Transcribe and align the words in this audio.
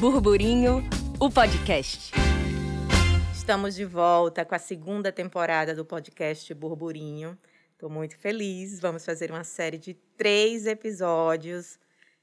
Burburinho, 0.00 0.80
o 1.18 1.28
podcast. 1.28 2.12
Estamos 3.34 3.74
de 3.74 3.84
volta 3.84 4.44
com 4.44 4.54
a 4.54 4.58
segunda 4.58 5.10
temporada 5.10 5.74
do 5.74 5.84
podcast 5.84 6.54
Burburinho. 6.54 7.36
Estou 7.72 7.90
muito 7.90 8.16
feliz. 8.16 8.78
Vamos 8.78 9.04
fazer 9.04 9.32
uma 9.32 9.42
série 9.42 9.76
de 9.76 9.94
três 10.16 10.68
episódios 10.68 11.80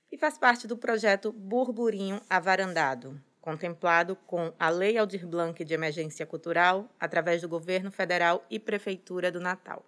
e 0.10 0.18
faz 0.18 0.38
parte 0.38 0.68
do 0.68 0.78
projeto 0.78 1.34
Burburinho 1.34 2.21
Avarandado, 2.30 3.21
contemplado 3.42 4.16
com 4.26 4.54
a 4.57 4.70
Lei 4.70 4.98
Aldir 4.98 5.28
Blanc 5.28 5.62
de 5.62 5.73
Emergência 5.73 6.26
Cultural 6.26 6.89
através 6.98 7.42
do 7.42 7.50
Governo 7.50 7.92
Federal 7.92 8.46
e 8.50 8.57
Prefeitura 8.57 9.30
do 9.30 9.42
Natal. 9.42 9.86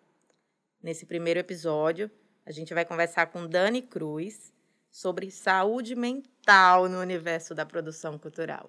Nesse 0.84 1.06
primeiro 1.06 1.40
episódio, 1.40 2.12
a 2.46 2.52
gente 2.52 2.74
vai 2.74 2.84
conversar 2.84 3.28
com 3.28 3.48
Dani 3.48 3.82
Cruz 3.82 4.52
sobre 4.98 5.30
saúde 5.30 5.96
mental 5.96 6.90
no 6.90 7.00
universo 7.00 7.54
da 7.54 7.64
produção 7.64 8.18
cultural. 8.18 8.68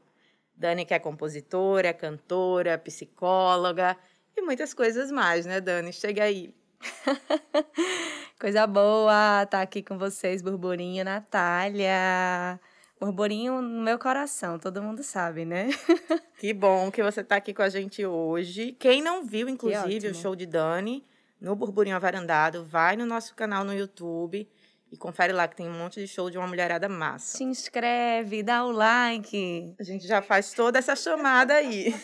Dani 0.54 0.84
que 0.84 0.92
é 0.92 0.98
compositora, 0.98 1.94
cantora, 1.94 2.76
psicóloga 2.76 3.96
e 4.36 4.42
muitas 4.42 4.74
coisas 4.74 5.10
mais, 5.10 5.46
né, 5.46 5.58
Dani? 5.58 5.90
Chega 5.90 6.24
aí. 6.24 6.54
Coisa 8.38 8.66
boa 8.66 9.42
estar 9.42 9.46
tá 9.46 9.62
aqui 9.62 9.82
com 9.82 9.96
vocês, 9.96 10.42
Burburinho, 10.42 11.02
Natália. 11.02 12.60
Burburinho 13.00 13.62
no 13.62 13.82
meu 13.82 13.98
coração, 13.98 14.58
todo 14.58 14.82
mundo 14.82 15.02
sabe, 15.02 15.46
né? 15.46 15.70
que 16.38 16.52
bom 16.52 16.90
que 16.90 17.02
você 17.02 17.22
está 17.22 17.36
aqui 17.36 17.54
com 17.54 17.62
a 17.62 17.70
gente 17.70 18.04
hoje. 18.04 18.72
Quem 18.72 19.00
não 19.00 19.24
viu, 19.24 19.48
inclusive, 19.48 20.08
o 20.08 20.14
show 20.14 20.36
de 20.36 20.44
Dani 20.44 21.02
no 21.40 21.56
Burburinho 21.56 21.96
Avarandado, 21.96 22.66
vai 22.66 22.96
no 22.96 23.06
nosso 23.06 23.34
canal 23.34 23.64
no 23.64 23.72
YouTube 23.72 24.46
e 24.90 24.96
confere 24.96 25.32
lá 25.32 25.46
que 25.46 25.56
tem 25.56 25.68
um 25.68 25.78
monte 25.78 26.00
de 26.00 26.08
show 26.08 26.30
de 26.30 26.38
uma 26.38 26.46
mulherada 26.46 26.88
massa. 26.88 27.36
Se 27.36 27.44
inscreve, 27.44 28.42
dá 28.42 28.64
o 28.64 28.70
like. 28.70 29.74
A 29.78 29.82
gente 29.82 30.06
já 30.06 30.22
faz 30.22 30.52
toda 30.52 30.78
essa 30.78 30.96
chamada 30.96 31.54
aí. 31.54 31.94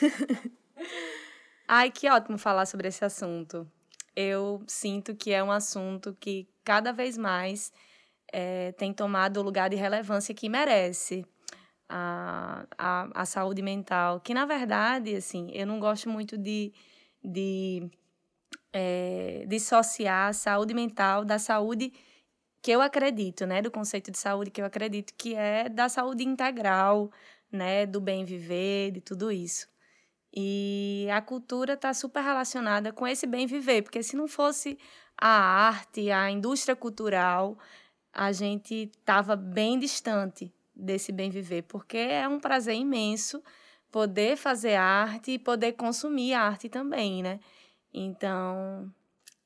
Ai, 1.66 1.90
que 1.90 2.08
ótimo 2.10 2.36
falar 2.36 2.66
sobre 2.66 2.88
esse 2.88 3.04
assunto. 3.04 3.66
Eu 4.14 4.62
sinto 4.66 5.14
que 5.14 5.32
é 5.32 5.42
um 5.42 5.50
assunto 5.50 6.16
que 6.20 6.46
cada 6.62 6.92
vez 6.92 7.16
mais 7.16 7.72
é, 8.32 8.72
tem 8.72 8.92
tomado 8.92 9.38
o 9.38 9.42
lugar 9.42 9.70
de 9.70 9.76
relevância 9.76 10.34
que 10.34 10.48
merece. 10.48 11.24
A, 11.88 12.66
a, 12.78 13.08
a 13.14 13.24
saúde 13.26 13.60
mental, 13.60 14.18
que 14.18 14.32
na 14.32 14.46
verdade, 14.46 15.14
assim, 15.14 15.50
eu 15.52 15.66
não 15.66 15.78
gosto 15.78 16.08
muito 16.08 16.36
de, 16.36 16.72
de 17.22 17.90
é, 18.72 19.44
dissociar 19.46 20.30
a 20.30 20.32
saúde 20.32 20.72
mental 20.72 21.24
da 21.26 21.38
saúde 21.38 21.92
que 22.64 22.70
eu 22.70 22.80
acredito, 22.80 23.44
né, 23.44 23.60
do 23.60 23.70
conceito 23.70 24.10
de 24.10 24.16
saúde 24.16 24.50
que 24.50 24.58
eu 24.58 24.64
acredito 24.64 25.12
que 25.18 25.34
é 25.34 25.68
da 25.68 25.86
saúde 25.86 26.24
integral, 26.24 27.12
né, 27.52 27.84
do 27.84 28.00
bem 28.00 28.24
viver, 28.24 28.90
de 28.90 29.02
tudo 29.02 29.30
isso. 29.30 29.68
E 30.34 31.06
a 31.12 31.20
cultura 31.20 31.74
está 31.74 31.92
super 31.92 32.22
relacionada 32.22 32.90
com 32.90 33.06
esse 33.06 33.26
bem 33.26 33.46
viver, 33.46 33.82
porque 33.82 34.02
se 34.02 34.16
não 34.16 34.26
fosse 34.26 34.78
a 35.14 35.28
arte, 35.28 36.10
a 36.10 36.30
indústria 36.30 36.74
cultural, 36.74 37.58
a 38.10 38.32
gente 38.32 38.90
estava 38.98 39.36
bem 39.36 39.78
distante 39.78 40.50
desse 40.74 41.12
bem 41.12 41.28
viver, 41.28 41.64
porque 41.64 41.98
é 41.98 42.26
um 42.26 42.40
prazer 42.40 42.76
imenso 42.76 43.42
poder 43.92 44.38
fazer 44.38 44.76
arte 44.76 45.32
e 45.32 45.38
poder 45.38 45.72
consumir 45.72 46.32
arte 46.32 46.70
também, 46.70 47.22
né? 47.22 47.40
Então, 47.92 48.90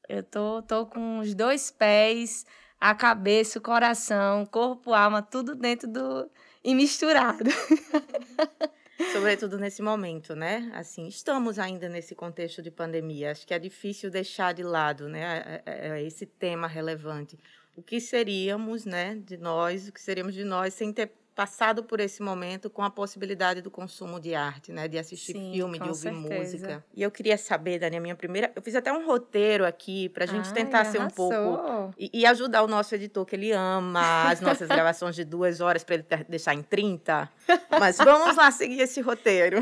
eu 0.08 0.22
tô, 0.22 0.62
tô 0.62 0.86
com 0.86 1.18
os 1.18 1.34
dois 1.34 1.68
pés 1.68 2.46
a 2.80 2.94
cabeça, 2.94 3.58
o 3.58 3.62
coração, 3.62 4.46
corpo, 4.46 4.92
alma, 4.92 5.22
tudo 5.22 5.54
dentro 5.54 5.88
do. 5.88 6.30
e 6.62 6.74
misturado. 6.74 7.50
Sobretudo 9.12 9.58
nesse 9.58 9.80
momento, 9.80 10.34
né? 10.34 10.70
Assim, 10.74 11.06
estamos 11.06 11.58
ainda 11.58 11.88
nesse 11.88 12.14
contexto 12.14 12.60
de 12.60 12.70
pandemia. 12.70 13.30
Acho 13.30 13.46
que 13.46 13.54
é 13.54 13.58
difícil 13.58 14.10
deixar 14.10 14.52
de 14.52 14.62
lado, 14.62 15.08
né? 15.08 15.62
Esse 16.04 16.26
tema 16.26 16.66
relevante. 16.66 17.38
O 17.76 17.82
que 17.82 18.00
seríamos, 18.00 18.84
né, 18.84 19.14
de 19.24 19.36
nós, 19.36 19.88
o 19.88 19.92
que 19.92 20.00
seríamos 20.00 20.34
de 20.34 20.42
nós 20.42 20.74
sem 20.74 20.92
ter 20.92 21.12
passado 21.38 21.84
por 21.84 22.00
esse 22.00 22.20
momento 22.20 22.68
com 22.68 22.82
a 22.82 22.90
possibilidade 22.90 23.62
do 23.62 23.70
consumo 23.70 24.18
de 24.18 24.34
arte, 24.34 24.72
né? 24.72 24.88
De 24.88 24.98
assistir 24.98 25.34
Sim, 25.34 25.52
filme, 25.52 25.78
de 25.78 25.88
ouvir 25.88 26.12
certeza. 26.12 26.34
música. 26.34 26.84
E 26.92 27.00
eu 27.00 27.12
queria 27.12 27.38
saber, 27.38 27.78
Dani, 27.78 27.96
a 27.96 28.00
minha 28.00 28.16
primeira. 28.16 28.50
Eu 28.56 28.60
fiz 28.60 28.74
até 28.74 28.92
um 28.92 29.06
roteiro 29.06 29.64
aqui 29.64 30.08
para 30.08 30.24
a 30.24 30.26
gente 30.26 30.48
Ai, 30.48 30.52
tentar 30.52 30.80
arrasou. 30.80 31.00
ser 31.00 31.06
um 31.06 31.10
pouco. 31.10 31.94
E, 31.96 32.10
e, 32.12 32.26
ajudar 32.26 32.64
o 32.64 32.66
nosso 32.66 32.92
editor, 32.92 33.24
que 33.24 33.36
ele 33.36 33.52
ama 33.52 34.28
as 34.28 34.40
nossas 34.40 34.66
gravações 34.66 35.14
de 35.14 35.22
duas 35.22 35.60
horas, 35.60 35.84
para 35.84 35.94
ele 35.94 36.06
deixar 36.28 36.54
em 36.54 36.62
30. 36.62 37.30
Mas 37.78 37.98
vamos 37.98 38.34
lá 38.34 38.50
seguir 38.50 38.80
esse 38.80 39.00
roteiro. 39.00 39.60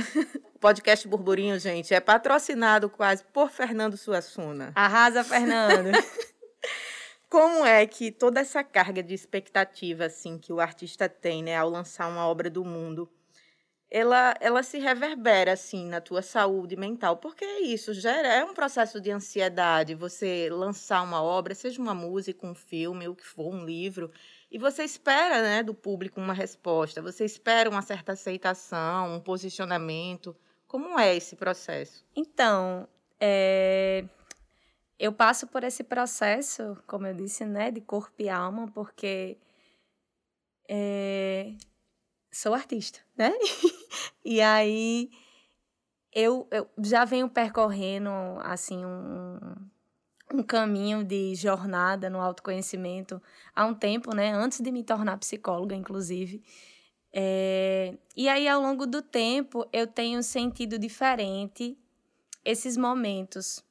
O 0.55 0.57
podcast 0.59 1.07
Burburinho, 1.07 1.59
gente, 1.59 1.93
é 1.93 2.01
patrocinado 2.01 2.89
quase 2.89 3.23
por 3.35 3.51
Fernando 3.51 3.99
Suassuna. 3.99 4.73
Arrasa, 4.75 5.23
Fernando! 5.23 5.91
Como 7.37 7.67
é 7.67 7.87
que 7.87 8.11
toda 8.11 8.41
essa 8.41 8.65
carga 8.65 9.03
de 9.03 9.13
expectativa 9.13 10.07
assim 10.07 10.39
que 10.39 10.55
o 10.55 10.59
artista 10.59 11.07
tem, 11.07 11.43
né, 11.43 11.55
ao 11.55 11.69
lançar 11.69 12.09
uma 12.09 12.27
obra 12.27 12.49
do 12.49 12.65
mundo, 12.65 13.13
ela, 13.91 14.35
ela 14.41 14.63
se 14.63 14.79
reverbera 14.79 15.53
assim 15.53 15.87
na 15.87 16.01
tua 16.01 16.23
saúde 16.23 16.77
mental? 16.77 17.19
Porque 17.19 17.45
isso 17.45 17.93
gera 17.93 18.27
é 18.27 18.43
um 18.43 18.55
processo 18.55 18.99
de 18.99 19.11
ansiedade, 19.11 19.95
você 19.95 20.49
lançar 20.51 21.03
uma 21.03 21.23
obra, 21.23 21.55
seja 21.55 21.79
uma 21.79 21.95
música, 21.95 22.47
um 22.47 22.55
filme, 22.55 23.07
o 23.07 23.15
que 23.15 23.27
for, 23.27 23.55
um 23.55 23.67
livro, 23.67 24.11
e 24.51 24.57
você 24.57 24.85
espera, 24.85 25.43
né, 25.43 25.63
do 25.63 25.75
público 25.75 26.19
uma 26.19 26.33
resposta, 26.33 27.03
você 27.03 27.27
espera 27.27 27.69
uma 27.69 27.83
certa 27.83 28.13
aceitação, 28.13 29.15
um 29.15 29.21
posicionamento. 29.21 30.35
Como 30.67 30.99
é 30.99 31.15
esse 31.15 31.37
processo? 31.37 32.03
Então, 32.17 32.89
é, 33.21 34.07
eu 34.99 35.13
passo 35.13 35.47
por 35.47 35.63
esse 35.65 35.85
processo, 35.85 36.77
como 36.87 37.07
eu 37.07 37.15
disse, 37.15 37.45
né, 37.45 37.71
de 37.71 37.81
corpo 37.81 38.15
e 38.19 38.29
alma, 38.29 38.67
porque 38.69 39.37
é, 40.69 41.55
sou 42.33 42.55
artista, 42.55 43.01
né? 43.17 43.33
e 44.25 44.41
aí 44.41 45.11
eu, 46.13 46.49
eu, 46.51 46.69
já 46.79 47.05
venho 47.05 47.29
percorrendo 47.29 48.11
assim 48.41 48.85
um, 48.85 49.39
um 50.33 50.43
caminho 50.43 51.05
de 51.05 51.35
jornada 51.35 52.09
no 52.09 52.21
autoconhecimento 52.21 53.23
há 53.55 53.67
um 53.67 53.75
tempo, 53.75 54.15
né? 54.15 54.33
Antes 54.33 54.61
de 54.61 54.73
me 54.73 54.83
tornar 54.83 55.19
psicóloga, 55.19 55.75
inclusive. 55.75 56.43
É, 57.13 57.97
e 58.17 58.29
aí, 58.29 58.49
ao 58.49 58.61
longo 58.61 58.87
do 58.87 59.01
tempo, 59.03 59.67
eu 59.73 59.87
tenho 59.87 60.23
sentido 60.23 60.79
diferente 60.79 61.79
esses 62.45 62.77
momentos 62.77 63.65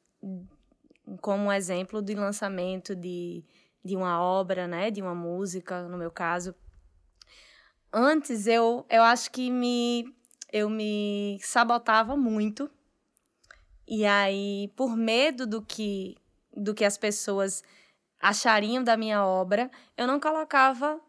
como 1.21 1.51
exemplo 1.51 2.01
de 2.01 2.15
lançamento 2.15 2.95
de, 2.95 3.43
de 3.83 3.95
uma 3.95 4.21
obra, 4.21 4.67
né, 4.67 4.89
de 4.89 5.01
uma 5.01 5.15
música, 5.15 5.87
no 5.87 5.97
meu 5.97 6.11
caso. 6.11 6.55
Antes 7.91 8.47
eu, 8.47 8.85
eu 8.89 9.03
acho 9.03 9.31
que 9.31 9.49
me 9.49 10.13
eu 10.51 10.69
me 10.69 11.37
sabotava 11.41 12.15
muito. 12.15 12.69
E 13.87 14.05
aí, 14.05 14.71
por 14.75 14.95
medo 14.95 15.45
do 15.45 15.61
que 15.61 16.17
do 16.55 16.73
que 16.73 16.85
as 16.85 16.97
pessoas 16.97 17.61
achariam 18.19 18.83
da 18.83 18.95
minha 18.95 19.25
obra, 19.25 19.69
eu 19.97 20.07
não 20.07 20.19
colocava 20.19 20.99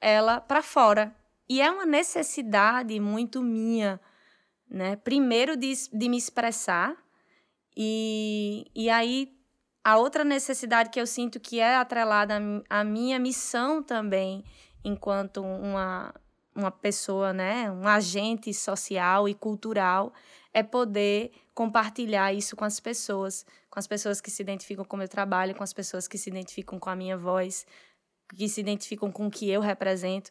ela 0.00 0.40
para 0.40 0.62
fora. 0.62 1.14
E 1.48 1.60
é 1.60 1.70
uma 1.70 1.86
necessidade 1.86 2.98
muito 3.00 3.42
minha, 3.42 4.00
né? 4.68 4.96
Primeiro 4.96 5.56
de, 5.56 5.72
de 5.92 6.08
me 6.08 6.16
expressar 6.16 6.96
e, 7.76 8.66
e 8.74 8.90
aí, 8.90 9.32
a 9.82 9.96
outra 9.96 10.24
necessidade 10.24 10.90
que 10.90 11.00
eu 11.00 11.06
sinto 11.06 11.40
que 11.40 11.60
é 11.60 11.76
atrelada 11.76 12.40
à 12.68 12.84
minha 12.84 13.18
missão 13.18 13.82
também, 13.82 14.44
enquanto 14.84 15.42
uma, 15.42 16.14
uma 16.54 16.70
pessoa, 16.70 17.32
né, 17.32 17.70
um 17.70 17.86
agente 17.86 18.52
social 18.52 19.28
e 19.28 19.34
cultural, 19.34 20.12
é 20.52 20.62
poder 20.62 21.32
compartilhar 21.54 22.32
isso 22.32 22.56
com 22.56 22.64
as 22.64 22.80
pessoas, 22.80 23.46
com 23.70 23.78
as 23.78 23.86
pessoas 23.86 24.20
que 24.20 24.30
se 24.30 24.42
identificam 24.42 24.84
com 24.84 24.96
o 24.96 24.98
meu 24.98 25.08
trabalho, 25.08 25.54
com 25.54 25.62
as 25.62 25.72
pessoas 25.72 26.08
que 26.08 26.18
se 26.18 26.28
identificam 26.28 26.78
com 26.78 26.90
a 26.90 26.96
minha 26.96 27.16
voz, 27.16 27.66
que 28.36 28.48
se 28.48 28.60
identificam 28.60 29.10
com 29.10 29.26
o 29.26 29.30
que 29.30 29.48
eu 29.48 29.60
represento. 29.60 30.30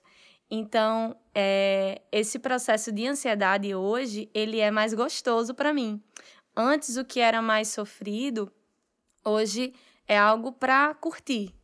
Então, 0.51 1.15
é, 1.33 2.01
esse 2.11 2.39
processo 2.39 2.91
de 2.91 3.07
ansiedade 3.07 3.73
hoje, 3.75 4.29
ele 4.33 4.59
é 4.59 4.71
mais 4.71 4.93
gostoso 4.93 5.53
para 5.53 5.73
mim, 5.73 6.01
Antes 6.61 6.97
o 6.97 7.05
que 7.05 7.21
era 7.21 7.41
mais 7.41 7.69
sofrido, 7.69 8.51
hoje 9.23 9.73
é 10.05 10.17
algo 10.17 10.51
para 10.51 10.93
curtir, 10.93 11.55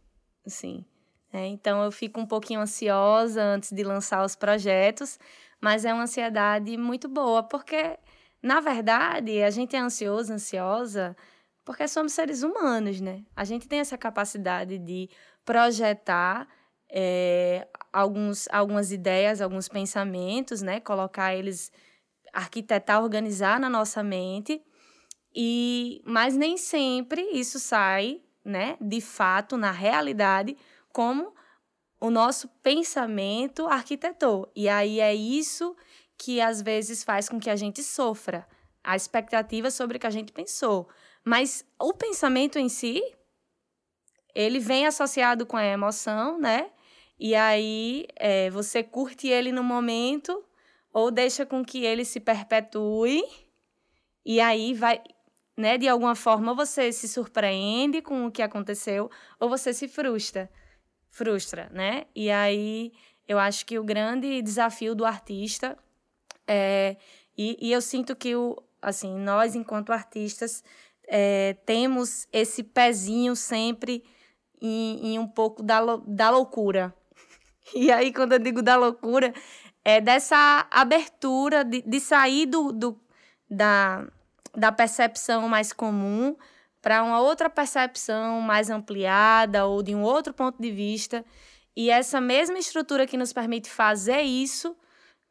assim. 0.48 0.86
Né? 1.34 1.48
Então 1.48 1.84
eu 1.84 1.92
fico 1.92 2.18
um 2.18 2.26
pouquinho 2.26 2.62
ansiosa 2.62 3.44
antes 3.44 3.74
de 3.74 3.84
lançar 3.84 4.24
os 4.24 4.38
projetos, 4.38 5.20
mas 5.60 5.84
é 5.84 5.94
uma 5.94 6.04
ansiedade 6.04 6.78
muito 6.78 7.10
boa, 7.10 7.44
porque 7.44 8.00
na 8.42 8.62
verdade 8.62 9.44
a 9.44 9.50
gente 9.50 9.76
é 9.76 9.80
ansioso, 9.80 10.32
ansiosa, 10.32 11.14
porque 11.66 11.90
somos 11.90 12.14
seres 12.14 12.42
humanos, 12.42 13.02
né? 13.02 13.26
A 13.36 13.44
gente 13.44 13.68
tem 13.68 13.80
essa 13.80 13.98
capacidade 13.98 14.78
de 14.78 15.10
projetar 15.44 16.48
é, 16.90 17.68
alguns, 17.92 18.48
algumas 18.50 18.94
ideias, 18.94 19.42
alguns 19.42 19.68
pensamentos, 19.68 20.62
né? 20.62 20.80
Colocar 20.80 21.36
eles, 21.36 21.70
arquitetar, 22.32 23.04
organizar 23.04 23.60
na 23.60 23.70
nossa 23.70 24.02
mente. 24.02 24.64
E, 25.36 26.02
mas 26.06 26.38
nem 26.38 26.56
sempre 26.56 27.22
isso 27.34 27.60
sai, 27.60 28.22
né? 28.44 28.78
De 28.80 29.02
fato, 29.02 29.58
na 29.58 29.72
realidade, 29.72 30.56
como 30.94 31.34
o 32.00 32.10
nosso 32.10 32.48
pensamento 32.64 33.68
arquitetou. 33.68 34.50
E 34.56 34.70
aí 34.70 35.00
é 35.00 35.14
isso 35.14 35.76
que 36.18 36.40
às 36.40 36.62
vezes 36.62 37.04
faz 37.04 37.28
com 37.28 37.40
que 37.40 37.50
a 37.50 37.56
gente 37.56 37.84
sofra 37.84 38.48
a 38.82 38.96
expectativa 38.96 39.70
sobre 39.70 39.98
o 39.98 40.00
que 40.00 40.08
a 40.08 40.12
gente 40.12 40.32
pensou. 40.32 40.88
Mas 41.24 41.66
o 41.80 41.94
pensamento 41.94 42.58
em 42.58 42.70
si, 42.70 43.04
ele 44.34 44.60
vem 44.60 44.86
associado 44.86 45.46
com 45.46 45.58
a 45.58 45.66
emoção, 45.66 46.40
né? 46.40 46.70
E 47.20 47.36
aí 47.36 48.06
é, 48.16 48.50
você 48.52 48.84
curte 48.84 49.28
ele 49.28 49.52
no 49.52 49.64
momento 49.64 50.46
ou 50.94 51.12
deixa 51.12 51.46
com 51.46 51.66
que 51.66 51.84
ele 51.84 52.06
se 52.06 52.20
perpetue 52.20 53.24
e 54.26 54.40
aí 54.40 54.74
vai, 54.74 55.02
né? 55.58 55.78
De 55.78 55.88
alguma 55.88 56.16
forma 56.16 56.54
você 56.54 56.92
se 56.92 57.08
surpreende 57.08 58.02
com 58.02 58.26
o 58.26 58.32
que 58.32 58.42
aconteceu 58.42 59.10
ou 59.40 59.50
você 59.50 59.74
se 59.74 59.88
frustra, 59.88 60.50
frustra, 61.10 61.70
né? 61.72 62.06
E 62.16 62.30
aí 62.30 62.92
eu 63.28 63.40
acho 63.40 63.66
que 63.66 63.80
o 63.80 63.84
grande 63.84 64.42
desafio 64.42 64.96
do 64.96 65.06
artista 65.06 65.78
é 66.48 66.98
e, 67.38 67.58
e 67.60 67.72
eu 67.72 67.82
sinto 67.82 68.16
que 68.16 68.36
o 68.36 68.56
assim 68.82 69.18
nós 69.18 69.56
enquanto 69.56 69.92
artistas 69.92 70.64
é, 71.08 71.54
temos 71.66 72.28
esse 72.32 72.64
pezinho 72.64 73.36
sempre 73.36 74.04
em, 74.62 75.14
em 75.14 75.20
um 75.20 75.28
pouco 75.28 75.62
da, 75.62 75.80
da 76.08 76.30
loucura, 76.30 76.94
e 77.74 77.92
aí, 77.92 78.12
quando 78.14 78.34
eu 78.34 78.40
digo 78.40 78.62
da 78.62 78.76
loucura, 78.76 79.34
é 79.84 80.02
dessa 80.02 80.68
abertura 80.72 81.64
de, 81.64 81.82
de 81.82 82.00
sair 82.00 82.46
do, 82.46 82.72
do, 82.72 83.00
da, 83.50 84.08
da 84.56 84.72
percepção 84.72 85.48
mais 85.48 85.74
comum 85.74 86.36
para 86.82 87.04
uma 87.04 87.20
outra 87.20 87.50
percepção 87.50 88.42
mais 88.42 88.70
ampliada 88.70 89.66
ou 89.66 89.82
de 89.82 89.96
um 89.96 90.04
outro 90.04 90.34
ponto 90.34 90.62
de 90.62 90.72
vista. 90.72 91.26
E 91.76 91.90
essa 91.90 92.22
mesma 92.22 92.60
estrutura 92.60 93.08
que 93.08 93.18
nos 93.18 93.34
permite 93.34 93.70
fazer 93.70 94.22
isso 94.22 94.76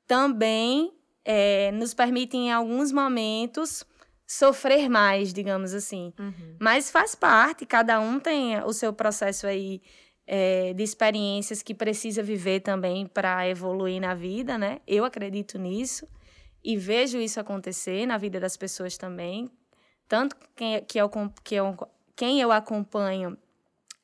também 0.07 0.93
é, 1.25 1.71
nos 1.73 1.95
permite, 1.95 2.37
em 2.37 2.53
alguns 2.53 2.93
momentos, 2.93 3.85
sofrer 4.27 4.89
mais, 4.89 5.33
digamos 5.33 5.73
assim. 5.73 6.13
Uhum. 6.19 6.57
Mas 6.61 6.91
faz 6.91 7.15
parte, 7.15 7.65
cada 7.65 8.01
um 8.01 8.21
tem 8.21 8.61
o 8.65 8.73
seu 8.73 8.93
processo 8.93 9.47
aí 9.47 9.81
é, 10.27 10.73
de 10.75 10.83
experiências 10.83 11.63
que 11.63 11.75
precisa 11.75 12.23
viver 12.23 12.61
também 12.61 13.07
para 13.07 13.49
evoluir 13.49 14.01
na 14.01 14.15
vida, 14.15 14.59
né? 14.59 14.81
Eu 14.87 15.05
acredito 15.05 15.59
nisso 15.59 16.07
e 16.65 16.77
vejo 16.77 17.19
isso 17.19 17.39
acontecer 17.39 18.07
na 18.07 18.17
vida 18.17 18.41
das 18.41 18.57
pessoas 18.57 18.97
também. 18.97 19.51
Tanto 20.09 20.35
quem, 20.57 20.83
que 20.85 20.99
eu, 20.99 21.11
que 21.43 21.55
eu, 21.55 21.77
quem 22.17 22.41
eu 22.41 22.51
acompanho 22.51 23.37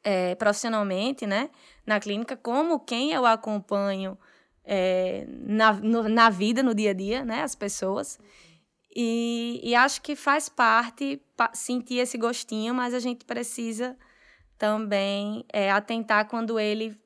é, 0.04 0.34
profissionalmente, 0.34 1.26
né? 1.26 1.50
Na 1.86 1.98
clínica, 1.98 2.36
como 2.36 2.78
quem 2.78 3.12
eu 3.12 3.24
acompanho 3.24 4.18
é, 4.64 5.26
na, 5.28 5.72
no, 5.72 6.08
na 6.08 6.28
vida, 6.28 6.62
no 6.62 6.74
dia 6.74 6.90
a 6.90 6.94
dia, 6.94 7.24
né? 7.24 7.42
As 7.42 7.54
pessoas. 7.54 8.18
E, 8.94 9.60
e 9.62 9.74
acho 9.74 10.02
que 10.02 10.14
faz 10.14 10.48
parte 10.48 11.22
sentir 11.54 11.98
esse 11.98 12.18
gostinho, 12.18 12.74
mas 12.74 12.92
a 12.92 12.98
gente 12.98 13.24
precisa 13.24 13.96
também 14.58 15.44
é, 15.52 15.70
atentar 15.70 16.28
quando 16.28 16.60
ele 16.60 16.98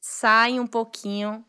sai 0.00 0.60
um 0.60 0.66
pouquinho 0.66 1.44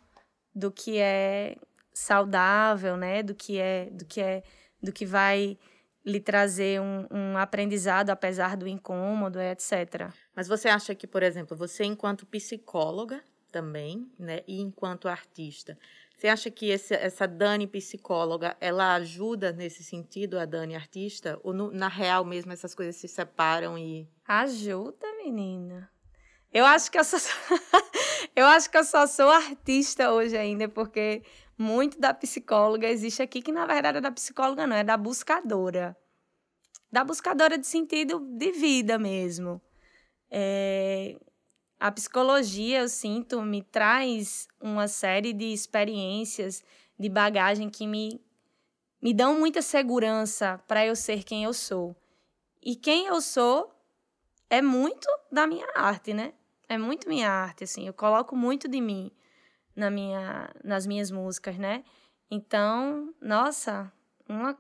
do 0.56 0.72
que 0.72 0.98
é 0.98 1.58
saudável, 2.00 2.98
né? 2.98 3.22
Do 3.22 3.36
que 3.36 3.58
é, 3.58 3.90
do 3.92 4.06
que 4.06 4.22
é, 4.22 4.44
do 4.82 4.92
que 4.92 5.06
vai 5.06 5.58
lhe 6.06 6.20
trazer 6.20 6.82
um, 6.82 7.06
um 7.12 7.38
aprendizado 7.38 8.10
apesar 8.10 8.56
do 8.56 8.68
incômodo, 8.68 9.40
etc. 9.40 10.12
Mas 10.36 10.48
você 10.48 10.70
acha 10.70 10.96
que, 10.96 11.06
por 11.06 11.22
exemplo, 11.22 11.56
você 11.56 11.84
enquanto 11.84 12.26
psicóloga 12.26 13.22
também, 13.52 14.10
né, 14.18 14.42
e 14.48 14.62
enquanto 14.62 15.08
artista, 15.08 15.78
você 16.16 16.28
acha 16.28 16.52
que 16.52 16.70
esse, 16.70 16.94
essa 16.94 17.28
Dani 17.28 17.66
psicóloga, 17.66 18.56
ela 18.60 18.96
ajuda 18.96 19.52
nesse 19.54 19.84
sentido, 19.84 20.38
a 20.38 20.46
Dani 20.46 20.76
artista? 20.76 21.40
Ou 21.44 21.54
no, 21.54 21.72
na 21.72 21.88
real 21.88 22.26
mesmo 22.26 22.52
essas 22.52 22.76
coisas 22.76 22.98
se 22.98 23.08
separam 23.08 23.78
e... 23.78 24.08
Ajuda, 24.28 25.08
menina. 25.24 25.90
Eu 26.52 26.66
acho 26.66 26.92
que 26.92 27.00
eu 27.00 27.04
só 27.04 27.18
sou... 27.18 27.32
eu 28.36 28.46
acho 28.48 28.70
que 28.70 28.78
eu 28.78 28.84
só 28.84 29.08
sou 29.08 29.30
artista 29.30 30.12
hoje 30.12 30.36
ainda, 30.36 30.68
porque 30.68 31.24
muito 31.60 32.00
da 32.00 32.14
psicóloga 32.14 32.88
existe 32.88 33.22
aqui, 33.22 33.42
que 33.42 33.52
na 33.52 33.66
verdade 33.66 33.98
é 33.98 34.02
da 34.02 34.12
psicóloga 34.12 34.66
não, 34.66 34.78
é 34.78 34.84
da 34.84 34.96
buscadora. 34.96 35.96
Da 36.90 37.04
buscadora 37.04 37.58
de 37.58 37.68
sentido 37.68 38.20
de 38.20 38.54
vida 38.54 38.98
mesmo. 38.98 39.62
É, 40.32 41.20
a 41.78 41.92
psicologia, 41.92 42.80
eu 42.80 42.88
sinto, 42.88 43.42
me 43.42 43.62
traz 43.62 44.48
uma 44.62 44.88
série 44.88 45.34
de 45.34 45.52
experiências, 45.52 46.64
de 46.98 47.10
bagagem 47.10 47.70
que 47.70 47.86
me, 47.86 48.22
me 49.02 49.14
dão 49.14 49.38
muita 49.38 49.62
segurança 49.62 50.64
para 50.66 50.86
eu 50.86 50.96
ser 50.96 51.26
quem 51.26 51.44
eu 51.44 51.54
sou. 51.54 51.94
E 52.64 52.74
quem 52.74 53.08
eu 53.08 53.20
sou 53.20 53.70
é 54.50 54.62
muito 54.62 55.08
da 55.30 55.46
minha 55.46 55.68
arte, 55.76 56.14
né? 56.14 56.34
É 56.70 56.78
muito 56.78 57.10
minha 57.10 57.30
arte, 57.30 57.66
assim. 57.66 57.86
Eu 57.86 57.94
coloco 57.94 58.34
muito 58.34 58.68
de 58.68 58.80
mim 58.80 59.12
na 59.76 59.90
minha, 59.90 60.50
nas 60.64 60.86
minhas 60.86 61.12
músicas, 61.12 61.58
né? 61.58 61.84
Então, 62.30 63.14
nossa, 63.22 63.92
uma 64.28 64.58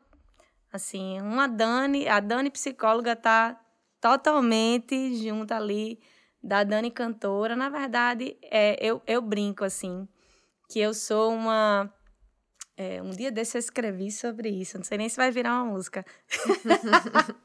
assim, 0.71 1.19
uma 1.21 1.47
Dani, 1.47 2.07
a 2.07 2.19
Dani 2.19 2.49
psicóloga 2.49 3.15
tá 3.15 3.59
totalmente 3.99 5.15
junto 5.15 5.53
ali 5.53 5.99
da 6.41 6.63
Dani 6.63 6.89
Cantora, 6.89 7.55
na 7.55 7.69
verdade, 7.69 8.37
é, 8.43 8.77
eu, 8.79 9.01
eu 9.05 9.21
brinco 9.21 9.63
assim, 9.63 10.07
que 10.69 10.79
eu 10.79 10.93
sou 10.93 11.33
uma. 11.33 11.93
É, 12.77 13.01
um 13.01 13.09
dia 13.09 13.29
desse 13.29 13.57
eu 13.57 13.59
escrevi 13.59 14.09
sobre 14.09 14.49
isso, 14.49 14.77
não 14.77 14.85
sei 14.85 14.97
nem 14.97 15.09
se 15.09 15.17
vai 15.17 15.31
virar 15.31 15.61
uma 15.61 15.73
música. 15.73 16.05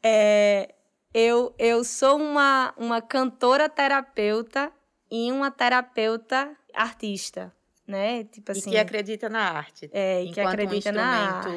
é, 0.00 0.72
eu, 1.12 1.52
eu 1.58 1.82
sou 1.82 2.18
uma, 2.18 2.72
uma 2.76 3.02
cantora 3.02 3.68
terapeuta 3.68 4.72
e 5.12 5.30
uma 5.30 5.50
terapeuta 5.50 6.56
artista, 6.72 7.52
né? 7.86 8.24
Tipo 8.24 8.52
assim. 8.52 8.60
E 8.60 8.62
que 8.62 8.68
assim, 8.70 8.78
acredita 8.78 9.28
na 9.28 9.40
arte. 9.40 9.90
É, 9.92 10.24
e 10.24 10.32
que 10.32 10.40
acredita 10.40 10.88
um 10.88 10.94
na 10.94 11.04
arte 11.04 11.50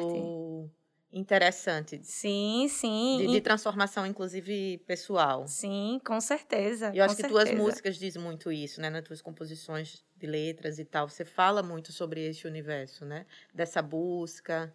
interessante. 1.10 1.98
Sim, 2.02 2.66
sim. 2.68 3.16
De, 3.18 3.26
de, 3.28 3.40
transformação, 3.40 4.04
inclusive, 4.06 4.76
pessoal. 4.86 5.48
Sim, 5.48 5.98
com 6.04 6.20
certeza. 6.20 6.92
E 6.94 6.98
eu 6.98 7.04
acho 7.04 7.16
que 7.16 7.22
certeza. 7.22 7.46
tuas 7.46 7.58
músicas 7.58 7.96
dizem 7.96 8.20
muito 8.20 8.52
isso, 8.52 8.82
né? 8.82 8.90
Nas 8.90 9.02
tuas 9.02 9.22
composições 9.22 10.04
de 10.14 10.26
letras 10.26 10.78
e 10.78 10.84
tal. 10.84 11.08
Você 11.08 11.24
fala 11.24 11.62
muito 11.62 11.90
sobre 11.90 12.28
esse 12.28 12.46
universo, 12.46 13.06
né? 13.06 13.24
Dessa 13.54 13.80
busca. 13.80 14.70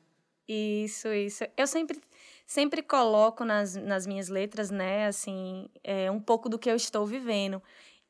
Isso, 0.48 1.08
isso. 1.10 1.44
Eu 1.56 1.68
sempre, 1.68 2.02
sempre 2.48 2.82
coloco 2.82 3.46
nas, 3.46 3.76
nas 3.76 4.08
minhas 4.08 4.28
letras, 4.28 4.72
né? 4.72 5.06
Assim, 5.06 5.70
é, 5.84 6.10
um 6.10 6.20
pouco 6.20 6.50
do 6.50 6.58
que 6.58 6.72
eu 6.72 6.76
estou 6.76 7.06
vivendo. 7.06 7.62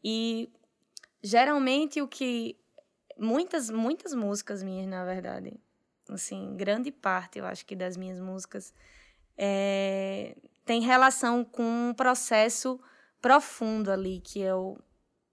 E 0.01 0.49
geralmente 1.23 2.01
o 2.01 2.07
que. 2.07 2.57
Muitas, 3.17 3.69
muitas 3.69 4.13
músicas 4.13 4.63
minhas, 4.63 4.87
na 4.87 5.05
verdade, 5.05 5.53
assim, 6.09 6.55
grande 6.55 6.91
parte, 6.91 7.37
eu 7.37 7.45
acho 7.45 7.65
que 7.65 7.75
das 7.75 7.95
minhas 7.95 8.19
músicas 8.19 8.73
é, 9.37 10.35
tem 10.65 10.81
relação 10.81 11.43
com 11.43 11.89
um 11.89 11.93
processo 11.93 12.79
profundo 13.21 13.91
ali 13.91 14.21
que 14.21 14.39
eu 14.39 14.77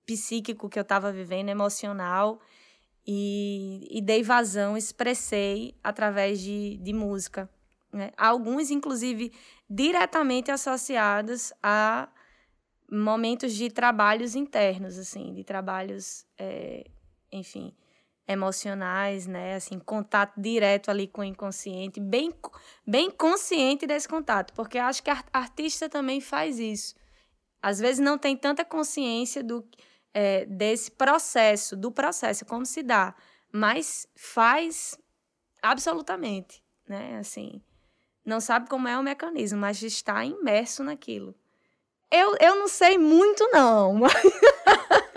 psíquico 0.04 0.68
que 0.68 0.78
eu 0.78 0.83
estava 0.83 1.12
vivendo, 1.12 1.50
emocional 1.50 2.40
e, 3.07 3.87
e 3.90 4.00
dei 4.00 4.23
vazão, 4.23 4.76
expressei 4.76 5.75
através 5.85 6.40
de, 6.40 6.78
de 6.78 6.92
música. 6.92 7.49
Né? 7.92 8.11
Alguns, 8.16 8.71
inclusive, 8.71 9.33
diretamente 9.68 10.50
associados 10.50 11.52
a 11.62 12.09
momentos 12.90 13.54
de 13.54 13.71
trabalhos 13.71 14.35
internos, 14.35 14.99
assim, 14.99 15.35
de 15.35 15.45
trabalhos, 15.45 16.26
é, 16.38 16.85
enfim, 17.30 17.75
emocionais, 18.26 19.26
né? 19.26 19.54
Assim, 19.54 19.78
contato 19.78 20.40
direto 20.40 20.90
ali 20.90 21.07
com 21.07 21.23
o 21.23 21.25
inconsciente, 21.25 22.00
bem, 22.00 22.33
bem 22.87 23.11
consciente 23.11 23.87
desse 23.87 24.09
contato, 24.09 24.52
porque 24.54 24.78
acho 24.78 25.02
que 25.02 25.11
a 25.11 25.23
artista 25.33 25.88
também 25.88 26.21
faz 26.21 26.59
isso. 26.59 26.95
Às 27.61 27.78
vezes 27.78 27.99
não 27.99 28.18
tem 28.18 28.37
tanta 28.37 28.64
consciência 28.64 29.42
do 29.42 29.66
é, 30.14 30.47
desse 30.47 30.90
processo, 30.90 31.76
do 31.76 31.92
processo, 31.92 32.45
como 32.45 32.64
se 32.64 32.83
dá, 32.83 33.14
mas 33.52 34.07
faz 34.16 34.99
absolutamente, 35.62 36.62
né? 36.88 37.18
Assim, 37.18 37.62
não 38.25 38.40
sabe 38.40 38.68
como 38.68 38.88
é 38.88 38.99
o 38.99 39.02
mecanismo, 39.02 39.59
mas 39.59 39.83
está 39.83 40.25
imerso 40.25 40.83
naquilo. 40.83 41.35
Eu, 42.11 42.37
eu 42.41 42.57
não 42.57 42.69
sei 42.69 42.97
muito, 42.97 43.49
não. 43.53 44.00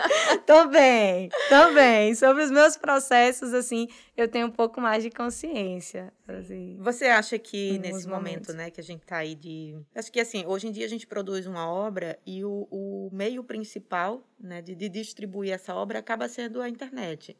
tô 0.45 0.67
bem, 0.67 1.29
tô 1.49 1.73
bem. 1.73 2.13
Sobre 2.15 2.43
os 2.43 2.51
meus 2.51 2.77
processos, 2.77 3.53
assim, 3.53 3.87
eu 4.15 4.27
tenho 4.27 4.47
um 4.47 4.51
pouco 4.51 4.79
mais 4.81 5.03
de 5.03 5.09
consciência. 5.09 6.11
Assim, 6.27 6.77
Você 6.79 7.05
acha 7.05 7.37
que 7.37 7.77
nesse 7.79 8.07
momento, 8.07 8.53
né, 8.53 8.69
que 8.69 8.79
a 8.79 8.83
gente 8.83 9.05
tá 9.05 9.17
aí 9.17 9.35
de. 9.35 9.75
Acho 9.95 10.11
que 10.11 10.19
assim, 10.19 10.45
hoje 10.45 10.67
em 10.67 10.71
dia 10.71 10.85
a 10.85 10.89
gente 10.89 11.07
produz 11.07 11.45
uma 11.45 11.69
obra 11.69 12.19
e 12.25 12.43
o, 12.43 12.67
o 12.71 13.09
meio 13.11 13.43
principal, 13.43 14.23
né, 14.39 14.61
de, 14.61 14.75
de 14.75 14.89
distribuir 14.89 15.53
essa 15.53 15.73
obra 15.75 15.99
acaba 15.99 16.27
sendo 16.27 16.61
a 16.61 16.69
internet, 16.69 17.37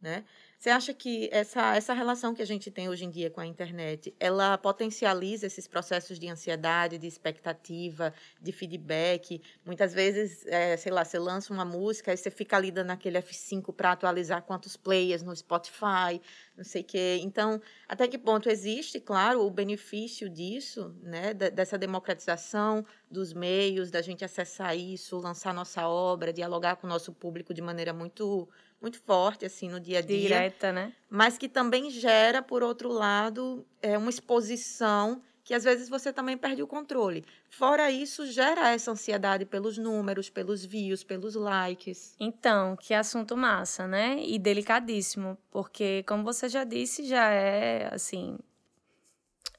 né? 0.00 0.24
Você 0.58 0.70
acha 0.70 0.94
que 0.94 1.28
essa, 1.30 1.76
essa 1.76 1.92
relação 1.92 2.34
que 2.34 2.40
a 2.40 2.46
gente 2.46 2.70
tem 2.70 2.88
hoje 2.88 3.04
em 3.04 3.10
dia 3.10 3.30
com 3.30 3.40
a 3.40 3.46
internet, 3.46 4.14
ela 4.18 4.56
potencializa 4.56 5.46
esses 5.46 5.66
processos 5.66 6.18
de 6.18 6.28
ansiedade, 6.28 6.96
de 6.96 7.06
expectativa, 7.06 8.14
de 8.40 8.50
feedback? 8.50 9.42
Muitas 9.64 9.92
vezes, 9.92 10.46
é, 10.46 10.76
sei 10.76 10.90
lá, 10.90 11.04
você 11.04 11.18
lança 11.18 11.52
uma 11.52 11.64
música 11.64 12.12
e 12.12 12.16
você 12.16 12.30
fica 12.30 12.56
ali 12.56 12.70
dando 12.70 12.90
aquele 12.90 13.18
F5 13.18 13.74
para 13.74 13.92
atualizar 13.92 14.42
quantos 14.42 14.76
players 14.76 15.22
no 15.22 15.36
Spotify, 15.36 16.20
não 16.56 16.64
sei 16.64 16.82
o 16.82 16.84
quê. 16.84 17.18
Então, 17.22 17.60
até 17.86 18.08
que 18.08 18.16
ponto 18.16 18.48
existe, 18.48 19.00
claro, 19.00 19.44
o 19.44 19.50
benefício 19.50 20.30
disso, 20.30 20.94
né, 21.02 21.34
dessa 21.34 21.76
democratização 21.76 22.86
dos 23.10 23.32
meios, 23.32 23.90
da 23.90 24.00
gente 24.00 24.24
acessar 24.24 24.76
isso, 24.76 25.18
lançar 25.18 25.52
nossa 25.52 25.86
obra, 25.86 26.32
dialogar 26.32 26.76
com 26.76 26.86
o 26.86 26.90
nosso 26.90 27.12
público 27.12 27.52
de 27.52 27.60
maneira 27.60 27.92
muito 27.92 28.48
muito 28.84 29.00
forte 29.00 29.46
assim 29.46 29.70
no 29.70 29.80
dia 29.80 29.98
a 29.98 30.02
dia. 30.02 30.20
Direta, 30.20 30.72
né? 30.72 30.92
Mas 31.08 31.38
que 31.38 31.48
também 31.48 31.90
gera, 31.90 32.42
por 32.42 32.62
outro 32.62 32.92
lado, 32.92 33.66
é 33.80 33.96
uma 33.96 34.10
exposição 34.10 35.22
que 35.42 35.54
às 35.54 35.64
vezes 35.64 35.88
você 35.88 36.12
também 36.12 36.36
perde 36.36 36.62
o 36.62 36.66
controle. 36.66 37.24
Fora 37.50 37.90
isso, 37.90 38.26
gera 38.26 38.70
essa 38.70 38.90
ansiedade 38.90 39.44
pelos 39.44 39.76
números, 39.76 40.30
pelos 40.30 40.64
views, 40.64 41.02
pelos 41.02 41.34
likes. 41.34 42.14
Então, 42.18 42.76
que 42.76 42.94
assunto 42.94 43.36
massa, 43.36 43.86
né? 43.86 44.22
E 44.22 44.38
delicadíssimo, 44.38 45.36
porque 45.50 46.02
como 46.06 46.24
você 46.24 46.48
já 46.48 46.64
disse, 46.64 47.06
já 47.06 47.30
é 47.30 47.88
assim 47.92 48.38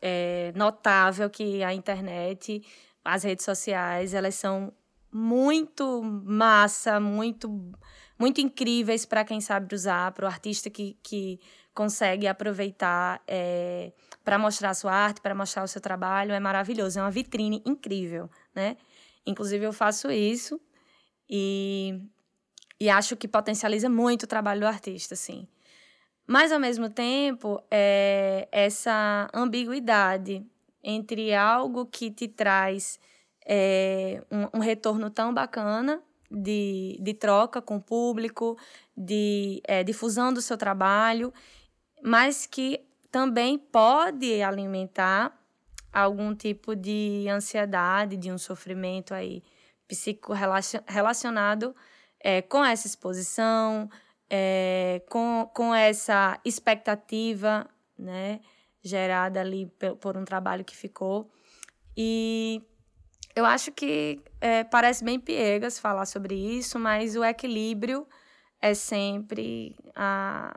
é 0.01 0.51
notável 0.55 1.29
que 1.29 1.63
a 1.63 1.73
internet, 1.73 2.63
as 3.03 3.23
redes 3.23 3.43
sociais, 3.43 4.13
elas 4.13 4.35
são 4.35 4.71
muito 5.11 6.03
massa, 6.03 6.99
muito 6.99 7.71
muito 8.17 8.39
incríveis 8.39 9.05
para 9.05 9.23
quem 9.25 9.41
sabe 9.41 9.73
usar, 9.75 10.11
para 10.11 10.25
o 10.25 10.27
artista 10.27 10.69
que, 10.69 10.97
que 11.03 11.39
consegue 11.73 12.27
aproveitar 12.27 13.21
é, 13.27 13.91
para 14.23 14.39
mostrar 14.39 14.69
a 14.69 14.73
sua 14.73 14.93
arte, 14.93 15.21
para 15.21 15.35
mostrar 15.35 15.63
o 15.63 15.67
seu 15.67 15.81
trabalho. 15.81 16.31
É 16.31 16.39
maravilhoso, 16.39 16.97
é 16.99 17.01
uma 17.01 17.11
vitrine 17.11 17.61
incrível, 17.65 18.29
né? 18.53 18.77
Inclusive, 19.25 19.65
eu 19.65 19.73
faço 19.73 20.09
isso 20.09 20.59
e, 21.29 21.99
e 22.79 22.89
acho 22.89 23.15
que 23.15 23.27
potencializa 23.27 23.89
muito 23.89 24.23
o 24.23 24.27
trabalho 24.27 24.61
do 24.61 24.67
artista, 24.67 25.13
assim. 25.13 25.47
Mas, 26.27 26.51
ao 26.51 26.59
mesmo 26.59 26.89
tempo, 26.89 27.61
é 27.69 28.47
essa 28.51 29.29
ambiguidade 29.33 30.45
entre 30.83 31.33
algo 31.33 31.85
que 31.85 32.09
te 32.09 32.27
traz 32.27 32.99
é, 33.45 34.23
um, 34.31 34.57
um 34.57 34.61
retorno 34.61 35.09
tão 35.09 35.33
bacana 35.33 36.01
de, 36.29 36.97
de 37.01 37.13
troca 37.13 37.61
com 37.61 37.77
o 37.77 37.81
público, 37.81 38.57
de 38.95 39.61
é, 39.65 39.83
difusão 39.83 40.33
do 40.33 40.41
seu 40.41 40.57
trabalho, 40.57 41.33
mas 42.03 42.45
que 42.45 42.81
também 43.11 43.57
pode 43.57 44.41
alimentar 44.41 45.37
algum 45.91 46.35
tipo 46.35 46.75
de 46.75 47.25
ansiedade, 47.29 48.17
de 48.17 48.31
um 48.31 48.37
sofrimento 48.37 49.13
aí 49.13 49.41
psíquico 49.87 50.33
relacionado 50.87 51.75
é, 52.19 52.41
com 52.41 52.65
essa 52.65 52.87
exposição, 52.87 53.89
é, 54.29 55.01
com, 55.09 55.49
com 55.53 55.73
essa 55.73 56.39
expectativa, 56.43 57.69
né, 57.97 58.41
gerada 58.81 59.39
ali 59.39 59.67
por, 59.67 59.95
por 59.95 60.17
um 60.17 60.25
trabalho 60.25 60.65
que 60.65 60.75
ficou. 60.75 61.31
E 61.95 62.61
eu 63.35 63.45
acho 63.45 63.71
que 63.71 64.21
é, 64.39 64.63
parece 64.63 65.03
bem 65.03 65.19
piegas 65.19 65.77
falar 65.77 66.05
sobre 66.05 66.35
isso, 66.35 66.79
mas 66.79 67.15
o 67.15 67.23
equilíbrio 67.23 68.07
é 68.61 68.73
sempre 68.73 69.75
a, 69.93 70.55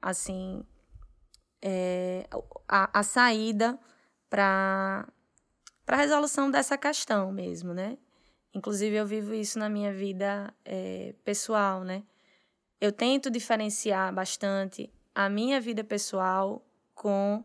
assim, 0.00 0.64
é, 1.60 2.26
a, 2.66 3.00
a 3.00 3.02
saída 3.02 3.78
para 4.30 5.06
a 5.86 5.96
resolução 5.96 6.50
dessa 6.50 6.78
questão 6.78 7.30
mesmo, 7.30 7.74
né? 7.74 7.98
Inclusive, 8.54 8.96
eu 8.96 9.06
vivo 9.06 9.34
isso 9.34 9.58
na 9.58 9.68
minha 9.68 9.92
vida 9.92 10.54
é, 10.64 11.14
pessoal, 11.24 11.84
né? 11.84 12.04
Eu 12.80 12.90
tento 12.90 13.30
diferenciar 13.30 14.14
bastante 14.14 14.90
a 15.14 15.28
minha 15.28 15.60
vida 15.60 15.84
pessoal 15.84 16.64
com 16.94 17.44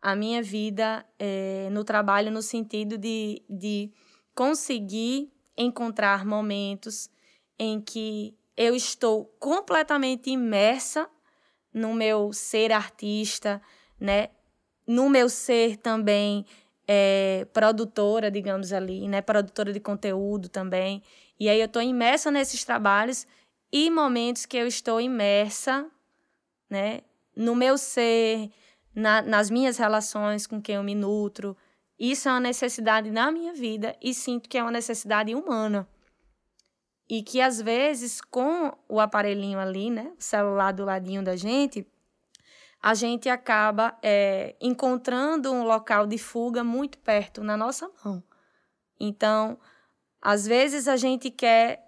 a 0.00 0.14
minha 0.14 0.42
vida 0.42 1.04
é, 1.18 1.68
no 1.70 1.84
trabalho 1.84 2.30
no 2.30 2.42
sentido 2.42 2.96
de, 2.96 3.42
de 3.48 3.92
conseguir 4.34 5.32
encontrar 5.56 6.24
momentos 6.24 7.10
em 7.58 7.80
que 7.80 8.36
eu 8.56 8.74
estou 8.74 9.24
completamente 9.38 10.30
imersa 10.30 11.08
no 11.72 11.94
meu 11.94 12.32
ser 12.32 12.72
artista, 12.72 13.60
né? 14.00 14.28
No 14.86 15.08
meu 15.08 15.28
ser 15.28 15.76
também 15.76 16.46
é, 16.86 17.46
produtora, 17.52 18.30
digamos 18.30 18.72
ali, 18.72 19.06
né? 19.06 19.20
Produtora 19.20 19.72
de 19.72 19.80
conteúdo 19.80 20.48
também. 20.48 21.02
E 21.38 21.48
aí 21.48 21.60
eu 21.60 21.66
estou 21.66 21.82
imersa 21.82 22.30
nesses 22.30 22.64
trabalhos 22.64 23.26
e 23.72 23.90
momentos 23.90 24.46
que 24.46 24.56
eu 24.56 24.66
estou 24.66 25.00
imersa, 25.00 25.86
né? 26.70 27.02
No 27.36 27.54
meu 27.54 27.76
ser, 27.78 28.50
na, 28.98 29.22
nas 29.22 29.48
minhas 29.48 29.78
relações 29.78 30.46
com 30.46 30.60
quem 30.60 30.74
eu 30.74 30.82
me 30.82 30.94
nutro. 30.94 31.56
Isso 31.98 32.28
é 32.28 32.32
uma 32.32 32.40
necessidade 32.40 33.10
na 33.10 33.30
minha 33.30 33.54
vida 33.54 33.96
e 34.02 34.12
sinto 34.12 34.48
que 34.48 34.58
é 34.58 34.62
uma 34.62 34.72
necessidade 34.72 35.34
humana. 35.34 35.88
E 37.08 37.22
que 37.22 37.40
às 37.40 37.60
vezes, 37.62 38.20
com 38.20 38.76
o 38.88 39.00
aparelhinho 39.00 39.58
ali, 39.58 39.88
né, 39.88 40.12
o 40.18 40.22
celular 40.22 40.72
do 40.72 40.84
ladinho 40.84 41.22
da 41.22 41.36
gente, 41.36 41.86
a 42.82 42.92
gente 42.92 43.28
acaba 43.28 43.96
é, 44.02 44.54
encontrando 44.60 45.52
um 45.52 45.64
local 45.64 46.06
de 46.06 46.18
fuga 46.18 46.62
muito 46.62 46.98
perto 46.98 47.42
na 47.42 47.56
nossa 47.56 47.90
mão. 48.04 48.22
Então, 49.00 49.58
às 50.20 50.46
vezes 50.46 50.86
a 50.86 50.96
gente 50.96 51.30
quer 51.30 51.82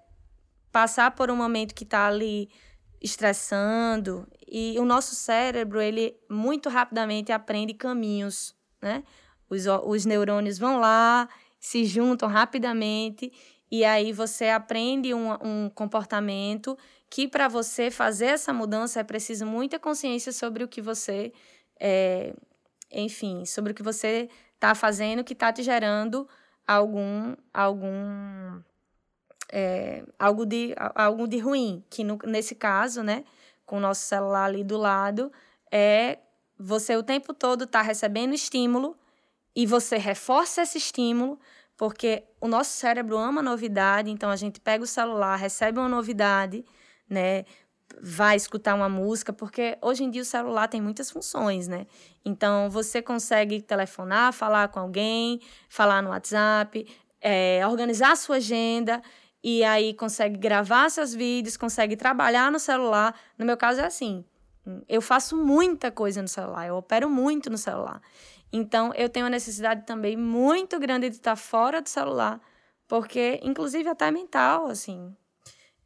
passar 0.72 1.10
por 1.10 1.30
um 1.30 1.36
momento 1.36 1.74
que 1.74 1.84
está 1.84 2.06
ali 2.06 2.48
estressando 3.00 4.26
e 4.46 4.78
o 4.78 4.84
nosso 4.84 5.14
cérebro 5.14 5.80
ele 5.80 6.16
muito 6.28 6.68
rapidamente 6.68 7.32
aprende 7.32 7.72
caminhos, 7.72 8.54
né? 8.80 9.02
Os, 9.48 9.66
os 9.66 10.04
neurônios 10.04 10.58
vão 10.58 10.78
lá, 10.78 11.28
se 11.58 11.84
juntam 11.84 12.28
rapidamente 12.28 13.32
e 13.70 13.84
aí 13.84 14.12
você 14.12 14.48
aprende 14.48 15.14
um, 15.14 15.32
um 15.42 15.70
comportamento 15.70 16.76
que 17.08 17.26
para 17.26 17.48
você 17.48 17.90
fazer 17.90 18.26
essa 18.26 18.52
mudança 18.52 19.00
é 19.00 19.04
preciso 19.04 19.46
muita 19.46 19.78
consciência 19.78 20.32
sobre 20.32 20.62
o 20.62 20.68
que 20.68 20.80
você, 20.80 21.32
é, 21.78 22.34
enfim, 22.92 23.44
sobre 23.44 23.72
o 23.72 23.74
que 23.74 23.82
você 23.82 24.28
está 24.54 24.74
fazendo 24.74 25.24
que 25.24 25.32
está 25.32 25.52
te 25.52 25.62
gerando 25.62 26.28
algum 26.66 27.34
algum 27.52 28.60
é, 29.52 30.04
algo, 30.18 30.46
de, 30.46 30.74
algo 30.94 31.26
de 31.26 31.38
ruim, 31.38 31.84
que 31.90 32.04
no, 32.04 32.18
nesse 32.24 32.54
caso, 32.54 33.02
né, 33.02 33.24
com 33.66 33.76
o 33.76 33.80
nosso 33.80 34.02
celular 34.02 34.44
ali 34.44 34.62
do 34.64 34.76
lado, 34.76 35.32
é 35.70 36.18
você 36.58 36.96
o 36.96 37.02
tempo 37.02 37.32
todo 37.32 37.64
está 37.64 37.82
recebendo 37.82 38.34
estímulo 38.34 38.96
e 39.54 39.66
você 39.66 39.96
reforça 39.96 40.62
esse 40.62 40.78
estímulo, 40.78 41.38
porque 41.76 42.24
o 42.40 42.46
nosso 42.46 42.70
cérebro 42.72 43.16
ama 43.16 43.42
novidade, 43.42 44.10
então 44.10 44.30
a 44.30 44.36
gente 44.36 44.60
pega 44.60 44.84
o 44.84 44.86
celular, 44.86 45.36
recebe 45.36 45.78
uma 45.78 45.88
novidade, 45.88 46.64
né? 47.08 47.44
Vai 48.00 48.36
escutar 48.36 48.74
uma 48.74 48.88
música, 48.88 49.32
porque 49.32 49.76
hoje 49.82 50.04
em 50.04 50.10
dia 50.10 50.22
o 50.22 50.24
celular 50.24 50.68
tem 50.68 50.80
muitas 50.80 51.10
funções, 51.10 51.66
né? 51.66 51.86
Então 52.24 52.70
você 52.70 53.02
consegue 53.02 53.60
telefonar, 53.62 54.32
falar 54.32 54.68
com 54.68 54.78
alguém, 54.78 55.40
falar 55.68 56.02
no 56.02 56.10
WhatsApp, 56.10 56.86
é, 57.20 57.66
organizar 57.66 58.12
a 58.12 58.16
sua 58.16 58.36
agenda 58.36 59.02
e 59.42 59.64
aí 59.64 59.94
consegue 59.94 60.36
gravar 60.36 60.90
seus 60.90 61.14
vídeos, 61.14 61.56
consegue 61.56 61.96
trabalhar 61.96 62.52
no 62.52 62.58
celular. 62.58 63.18
No 63.38 63.46
meu 63.46 63.56
caso 63.56 63.80
é 63.80 63.86
assim, 63.86 64.24
eu 64.88 65.00
faço 65.00 65.36
muita 65.36 65.90
coisa 65.90 66.20
no 66.20 66.28
celular, 66.28 66.66
eu 66.66 66.76
opero 66.76 67.08
muito 67.08 67.48
no 67.48 67.56
celular. 67.56 68.02
Então 68.52 68.92
eu 68.94 69.08
tenho 69.08 69.24
uma 69.24 69.30
necessidade 69.30 69.86
também 69.86 70.16
muito 70.16 70.78
grande 70.78 71.08
de 71.08 71.16
estar 71.16 71.36
fora 71.36 71.80
do 71.80 71.88
celular, 71.88 72.40
porque 72.86 73.40
inclusive 73.42 73.88
até 73.88 74.10
mental, 74.10 74.66
assim. 74.66 75.14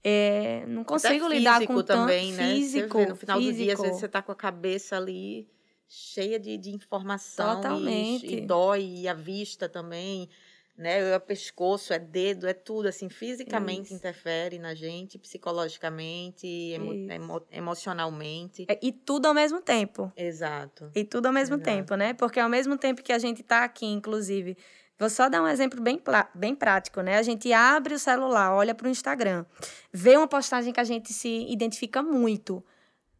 É, 0.06 0.66
não 0.66 0.84
consigo 0.84 1.24
até 1.26 1.38
lidar 1.38 1.66
com 1.66 1.82
também, 1.82 2.30
tanto 2.30 2.42
né? 2.42 2.54
físico. 2.54 2.98
Vê, 2.98 3.06
no 3.06 3.16
final 3.16 3.38
físico. 3.38 3.56
do 3.56 3.62
dia, 3.62 3.72
às 3.72 3.80
vezes 3.80 4.00
você 4.00 4.08
tá 4.08 4.20
com 4.20 4.32
a 4.32 4.36
cabeça 4.36 4.96
ali 4.96 5.48
cheia 5.88 6.38
de, 6.38 6.58
de 6.58 6.70
informação 6.70 7.56
Totalmente. 7.56 8.26
E, 8.26 8.38
e 8.38 8.40
dói 8.40 8.84
e 8.84 9.08
a 9.08 9.14
vista 9.14 9.68
também 9.68 10.28
né? 10.76 11.12
É 11.12 11.18
pescoço, 11.18 11.92
é 11.92 11.98
dedo, 11.98 12.46
é 12.46 12.52
tudo, 12.52 12.88
assim, 12.88 13.08
fisicamente 13.08 13.86
Isso. 13.86 13.94
interfere 13.94 14.58
na 14.58 14.74
gente, 14.74 15.18
psicologicamente, 15.18 16.46
emo 16.46 16.92
emo 16.92 17.46
emocionalmente. 17.50 18.66
É, 18.68 18.78
e 18.82 18.92
tudo 18.92 19.26
ao 19.26 19.34
mesmo 19.34 19.60
tempo. 19.60 20.12
Exato. 20.16 20.90
E 20.94 21.04
tudo 21.04 21.26
ao 21.26 21.32
mesmo 21.32 21.56
Exato. 21.56 21.70
tempo, 21.70 21.94
né? 21.94 22.12
Porque 22.14 22.40
ao 22.40 22.48
mesmo 22.48 22.76
tempo 22.76 23.02
que 23.02 23.12
a 23.12 23.18
gente 23.18 23.40
está 23.42 23.62
aqui, 23.64 23.86
inclusive, 23.86 24.56
vou 24.98 25.08
só 25.08 25.28
dar 25.28 25.42
um 25.42 25.48
exemplo 25.48 25.80
bem, 25.80 26.02
bem 26.34 26.54
prático, 26.54 27.00
né? 27.00 27.18
A 27.18 27.22
gente 27.22 27.52
abre 27.52 27.94
o 27.94 27.98
celular, 27.98 28.52
olha 28.52 28.74
para 28.74 28.86
o 28.86 28.90
Instagram, 28.90 29.44
vê 29.92 30.16
uma 30.16 30.28
postagem 30.28 30.72
que 30.72 30.80
a 30.80 30.84
gente 30.84 31.12
se 31.12 31.46
identifica 31.48 32.02
muito, 32.02 32.64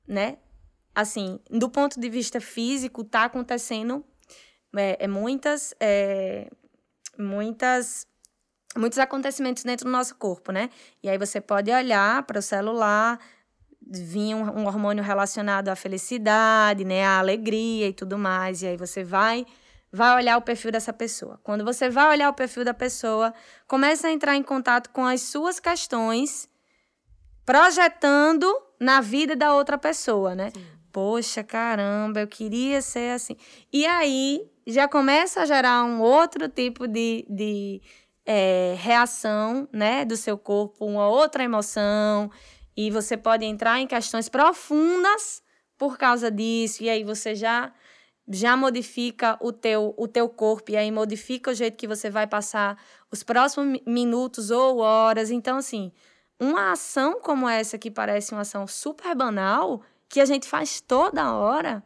né? 0.07 0.39
Assim, 0.93 1.41
do 1.51 1.69
ponto 1.69 1.99
de 2.01 2.09
vista 2.09 2.41
físico, 2.41 3.03
tá 3.03 3.25
acontecendo 3.25 4.05
é, 4.77 5.05
é 5.05 5.09
muitas 5.09 5.75
é, 5.81 6.49
muitas 7.19 8.07
muitos 8.77 8.99
acontecimentos 8.99 9.63
dentro 9.63 9.85
do 9.85 9.91
nosso 9.91 10.17
corpo, 10.17 10.51
né? 10.51 10.69
E 11.03 11.09
aí 11.09 11.17
você 11.17 11.41
pode 11.41 11.71
olhar 11.71 12.23
para 12.25 12.41
o 12.41 12.43
celular, 12.43 13.21
vir 13.81 14.35
um, 14.35 14.61
um, 14.61 14.67
hormônio 14.67 15.05
relacionado 15.05 15.69
à 15.69 15.77
felicidade, 15.77 16.85
né, 16.85 17.05
à 17.05 17.19
alegria 17.19 17.89
e 17.89 17.93
tudo 17.93 18.19
mais, 18.19 18.63
e 18.63 18.67
aí 18.67 18.77
você 18.77 19.05
vai 19.05 19.47
vai 19.93 20.17
olhar 20.17 20.37
o 20.37 20.43
perfil 20.43 20.73
dessa 20.73 20.93
pessoa. 20.93 21.39
Quando 21.45 21.65
você 21.65 21.89
vai 21.89 22.09
olhar 22.09 22.29
o 22.29 22.35
perfil 22.35 22.65
da 22.65 22.75
pessoa, 22.75 23.33
começa 23.69 24.09
a 24.09 24.11
entrar 24.11 24.35
em 24.35 24.43
contato 24.43 24.91
com 24.91 25.07
as 25.07 25.23
suas 25.23 25.61
questões, 25.61 26.49
projetando 27.47 28.53
na 28.81 29.01
vida 29.01 29.37
da 29.37 29.55
outra 29.55 29.79
pessoa, 29.79 30.35
né? 30.35 30.51
Sim. 30.51 30.67
Poxa, 30.91 31.45
caramba, 31.45 32.21
eu 32.21 32.27
queria 32.27 32.83
ser 32.83 33.13
assim. 33.13 33.37
E 33.73 33.87
aí 33.87 34.51
já 34.67 34.89
começa 34.89 35.43
a 35.43 35.47
gerar 35.47 35.85
um 35.85 36.01
outro 36.01 36.49
tipo 36.49 36.87
de, 36.87 37.27
de 37.29 37.83
é, 38.25 38.75
reação 38.79 39.69
né, 39.73 40.05
do 40.05 40.17
seu 40.17 40.39
corpo, 40.39 40.85
uma 40.87 41.09
outra 41.09 41.45
emoção, 41.45 42.31
e 42.77 42.91
você 42.91 43.17
pode 43.17 43.45
entrar 43.45 43.81
em 43.81 43.87
questões 43.87 44.29
profundas 44.29 45.43
por 45.77 45.99
causa 45.99 46.31
disso, 46.31 46.83
e 46.83 46.89
aí 46.89 47.05
você 47.05 47.35
já 47.35 47.73
já 48.27 48.57
modifica 48.57 49.37
o 49.41 49.53
teu, 49.53 49.95
o 49.99 50.09
teu 50.09 50.29
corpo 50.29 50.71
e 50.71 50.77
aí 50.77 50.91
modifica 50.91 51.51
o 51.51 51.55
jeito 51.55 51.77
que 51.77 51.87
você 51.87 52.09
vai 52.09 52.27
passar 52.27 52.83
os 53.11 53.23
próximos 53.23 53.81
minutos 53.87 54.51
ou 54.51 54.79
horas. 54.79 55.31
Então, 55.31 55.59
assim, 55.59 55.93
uma 56.41 56.73
ação 56.73 57.21
como 57.21 57.49
essa, 57.49 57.77
que 57.77 57.91
parece 57.91 58.33
uma 58.33 58.41
ação 58.41 58.67
super 58.67 59.15
banal, 59.15 59.83
que 60.09 60.21
a 60.21 60.25
gente 60.25 60.49
faz 60.49 60.81
toda 60.81 61.35
hora, 61.35 61.83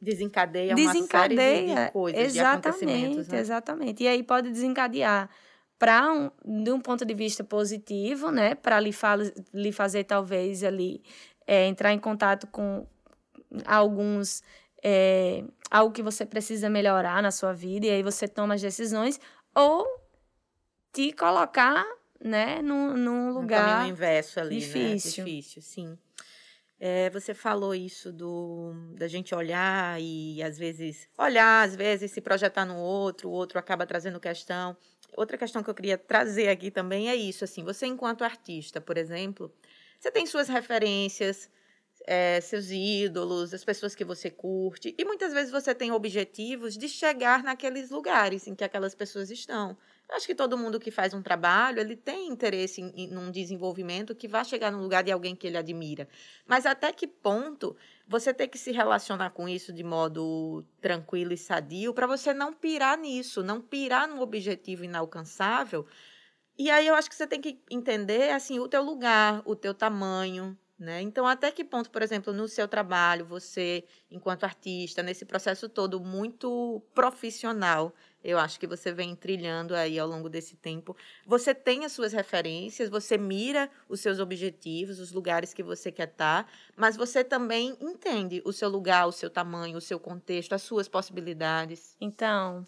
Desencadeia, 0.00 0.74
desencadeia 0.74 1.40
uma 1.40 1.40
série 1.40 1.66
de, 1.66 1.86
de 1.86 1.92
coisas, 1.92 2.36
exatamente, 2.36 3.22
de 3.22 3.32
né? 3.32 3.38
Exatamente. 3.40 4.02
E 4.02 4.08
aí 4.08 4.22
pode 4.22 4.50
desencadear 4.50 5.28
para 5.78 6.12
um, 6.12 6.30
de 6.62 6.70
um 6.70 6.80
ponto 6.80 7.04
de 7.04 7.14
vista 7.14 7.42
positivo, 7.44 8.30
né? 8.30 8.54
Para 8.54 8.80
lhe, 8.80 8.92
fa 8.92 9.16
lhe 9.52 9.72
fazer 9.72 10.04
talvez 10.04 10.62
ali 10.62 11.02
é, 11.46 11.66
entrar 11.66 11.92
em 11.92 11.98
contato 11.98 12.46
com 12.46 12.86
alguns 13.66 14.42
é, 14.82 15.44
algo 15.70 15.92
que 15.92 16.02
você 16.02 16.26
precisa 16.26 16.68
melhorar 16.68 17.22
na 17.22 17.30
sua 17.30 17.52
vida 17.52 17.86
e 17.86 17.90
aí 17.90 18.02
você 18.02 18.28
toma 18.28 18.54
as 18.54 18.60
decisões 18.60 19.18
ou 19.54 19.86
te 20.92 21.12
colocar 21.12 21.84
né 22.20 22.60
num, 22.62 22.96
num 22.96 23.32
lugar 23.32 23.88
inverso 23.88 24.40
ali 24.40 24.58
difícil 24.58 25.24
né? 25.24 25.30
difícil 25.30 25.62
sim 25.62 25.98
é, 26.86 27.08
você 27.08 27.32
falou 27.32 27.74
isso 27.74 28.12
do 28.12 28.74
da 28.94 29.08
gente 29.08 29.34
olhar 29.34 29.98
e 29.98 30.42
às 30.42 30.58
vezes 30.58 31.08
olhar, 31.16 31.66
às 31.66 31.74
vezes 31.74 32.10
se 32.10 32.20
projetar 32.20 32.66
no 32.66 32.76
outro, 32.76 33.30
o 33.30 33.32
outro 33.32 33.58
acaba 33.58 33.86
trazendo 33.86 34.20
questão. 34.20 34.76
Outra 35.16 35.38
questão 35.38 35.62
que 35.62 35.70
eu 35.70 35.74
queria 35.74 35.96
trazer 35.96 36.50
aqui 36.50 36.70
também 36.70 37.08
é 37.08 37.16
isso, 37.16 37.42
assim, 37.42 37.64
você 37.64 37.86
enquanto 37.86 38.22
artista, 38.22 38.82
por 38.82 38.98
exemplo, 38.98 39.50
você 39.98 40.10
tem 40.10 40.26
suas 40.26 40.46
referências, 40.46 41.48
é, 42.06 42.38
seus 42.42 42.70
ídolos, 42.70 43.54
as 43.54 43.64
pessoas 43.64 43.94
que 43.94 44.04
você 44.04 44.30
curte, 44.30 44.94
e 44.98 45.06
muitas 45.06 45.32
vezes 45.32 45.50
você 45.50 45.74
tem 45.74 45.90
objetivos 45.90 46.76
de 46.76 46.86
chegar 46.86 47.42
naqueles 47.42 47.88
lugares 47.88 48.46
em 48.46 48.54
que 48.54 48.62
aquelas 48.62 48.94
pessoas 48.94 49.30
estão. 49.30 49.74
Acho 50.10 50.26
que 50.26 50.34
todo 50.34 50.58
mundo 50.58 50.78
que 50.78 50.90
faz 50.90 51.14
um 51.14 51.22
trabalho, 51.22 51.80
ele 51.80 51.96
tem 51.96 52.28
interesse 52.28 52.80
em, 52.80 52.92
em 52.94 53.16
um 53.16 53.30
desenvolvimento 53.30 54.14
que 54.14 54.28
vai 54.28 54.44
chegar 54.44 54.70
no 54.70 54.80
lugar 54.80 55.02
de 55.02 55.10
alguém 55.10 55.34
que 55.34 55.46
ele 55.46 55.56
admira. 55.56 56.06
Mas 56.46 56.66
até 56.66 56.92
que 56.92 57.06
ponto 57.06 57.76
você 58.06 58.32
tem 58.32 58.48
que 58.48 58.58
se 58.58 58.70
relacionar 58.70 59.30
com 59.30 59.48
isso 59.48 59.72
de 59.72 59.82
modo 59.82 60.64
tranquilo 60.80 61.32
e 61.32 61.38
sadio 61.38 61.94
para 61.94 62.06
você 62.06 62.34
não 62.34 62.52
pirar 62.52 62.98
nisso, 62.98 63.42
não 63.42 63.60
pirar 63.60 64.06
num 64.06 64.20
objetivo 64.20 64.84
inalcançável. 64.84 65.86
E 66.56 66.70
aí 66.70 66.86
eu 66.86 66.94
acho 66.94 67.08
que 67.08 67.16
você 67.16 67.26
tem 67.26 67.40
que 67.40 67.58
entender 67.70 68.30
assim 68.30 68.58
o 68.60 68.68
teu 68.68 68.82
lugar, 68.82 69.42
o 69.44 69.56
teu 69.56 69.74
tamanho, 69.74 70.56
né? 70.78 71.00
Então, 71.00 71.26
até 71.26 71.50
que 71.50 71.64
ponto, 71.64 71.90
por 71.90 72.02
exemplo, 72.02 72.32
no 72.32 72.46
seu 72.48 72.66
trabalho, 72.68 73.24
você, 73.24 73.84
enquanto 74.10 74.44
artista, 74.44 75.02
nesse 75.02 75.24
processo 75.24 75.68
todo 75.68 76.00
muito 76.00 76.82
profissional, 76.94 77.94
eu 78.24 78.38
acho 78.38 78.58
que 78.58 78.66
você 78.66 78.90
vem 78.90 79.14
trilhando 79.14 79.74
aí 79.74 79.98
ao 79.98 80.08
longo 80.08 80.30
desse 80.30 80.56
tempo, 80.56 80.96
você 81.26 81.54
tem 81.54 81.84
as 81.84 81.92
suas 81.92 82.14
referências, 82.14 82.88
você 82.88 83.18
mira 83.18 83.70
os 83.86 84.00
seus 84.00 84.18
objetivos, 84.18 84.98
os 84.98 85.12
lugares 85.12 85.52
que 85.52 85.62
você 85.62 85.92
quer 85.92 86.08
estar, 86.08 86.50
mas 86.74 86.96
você 86.96 87.22
também 87.22 87.76
entende 87.80 88.40
o 88.44 88.52
seu 88.52 88.70
lugar, 88.70 89.06
o 89.06 89.12
seu 89.12 89.28
tamanho, 89.28 89.76
o 89.76 89.80
seu 89.80 90.00
contexto, 90.00 90.54
as 90.54 90.62
suas 90.62 90.88
possibilidades. 90.88 91.94
Então, 92.00 92.66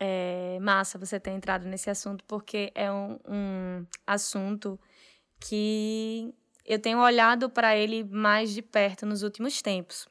é 0.00 0.58
massa 0.60 0.96
você 0.96 1.20
ter 1.20 1.32
entrado 1.32 1.66
nesse 1.66 1.90
assunto, 1.90 2.24
porque 2.24 2.72
é 2.74 2.90
um, 2.90 3.18
um 3.28 3.86
assunto 4.06 4.80
que 5.38 6.34
eu 6.64 6.78
tenho 6.78 6.98
olhado 6.98 7.50
para 7.50 7.76
ele 7.76 8.04
mais 8.04 8.54
de 8.54 8.62
perto 8.62 9.04
nos 9.04 9.22
últimos 9.22 9.60
tempos. 9.60 10.08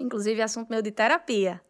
Inclusive, 0.00 0.42
assunto 0.42 0.68
meu 0.68 0.82
de 0.82 0.90
terapia. 0.90 1.60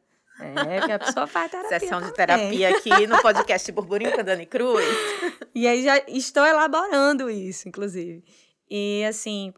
É, 0.41 0.87
que 0.87 0.93
a 0.93 0.99
pessoa 0.99 1.27
faz 1.27 1.51
terapia. 1.51 1.81
Sessão 1.81 2.01
de 2.01 2.13
terapia 2.13 2.71
aqui 2.71 3.07
no 3.07 3.21
podcast 3.21 3.71
Burburinho 3.73 4.13
com 4.13 4.21
a 4.21 4.25
Dani 4.25 4.47
Cruz. 4.47 4.85
E 5.53 5.67
aí 5.67 5.83
já 5.83 5.99
estou 6.07 6.47
elaborando 6.47 7.29
isso, 7.29 7.69
inclusive. 7.69 8.23
E 8.71 9.05
assim, 9.05 9.53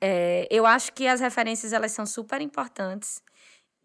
é, 0.00 0.48
eu 0.50 0.64
acho 0.64 0.92
que 0.94 1.06
as 1.06 1.20
referências 1.20 1.72
elas 1.72 1.92
são 1.92 2.06
super 2.06 2.40
importantes. 2.40 3.22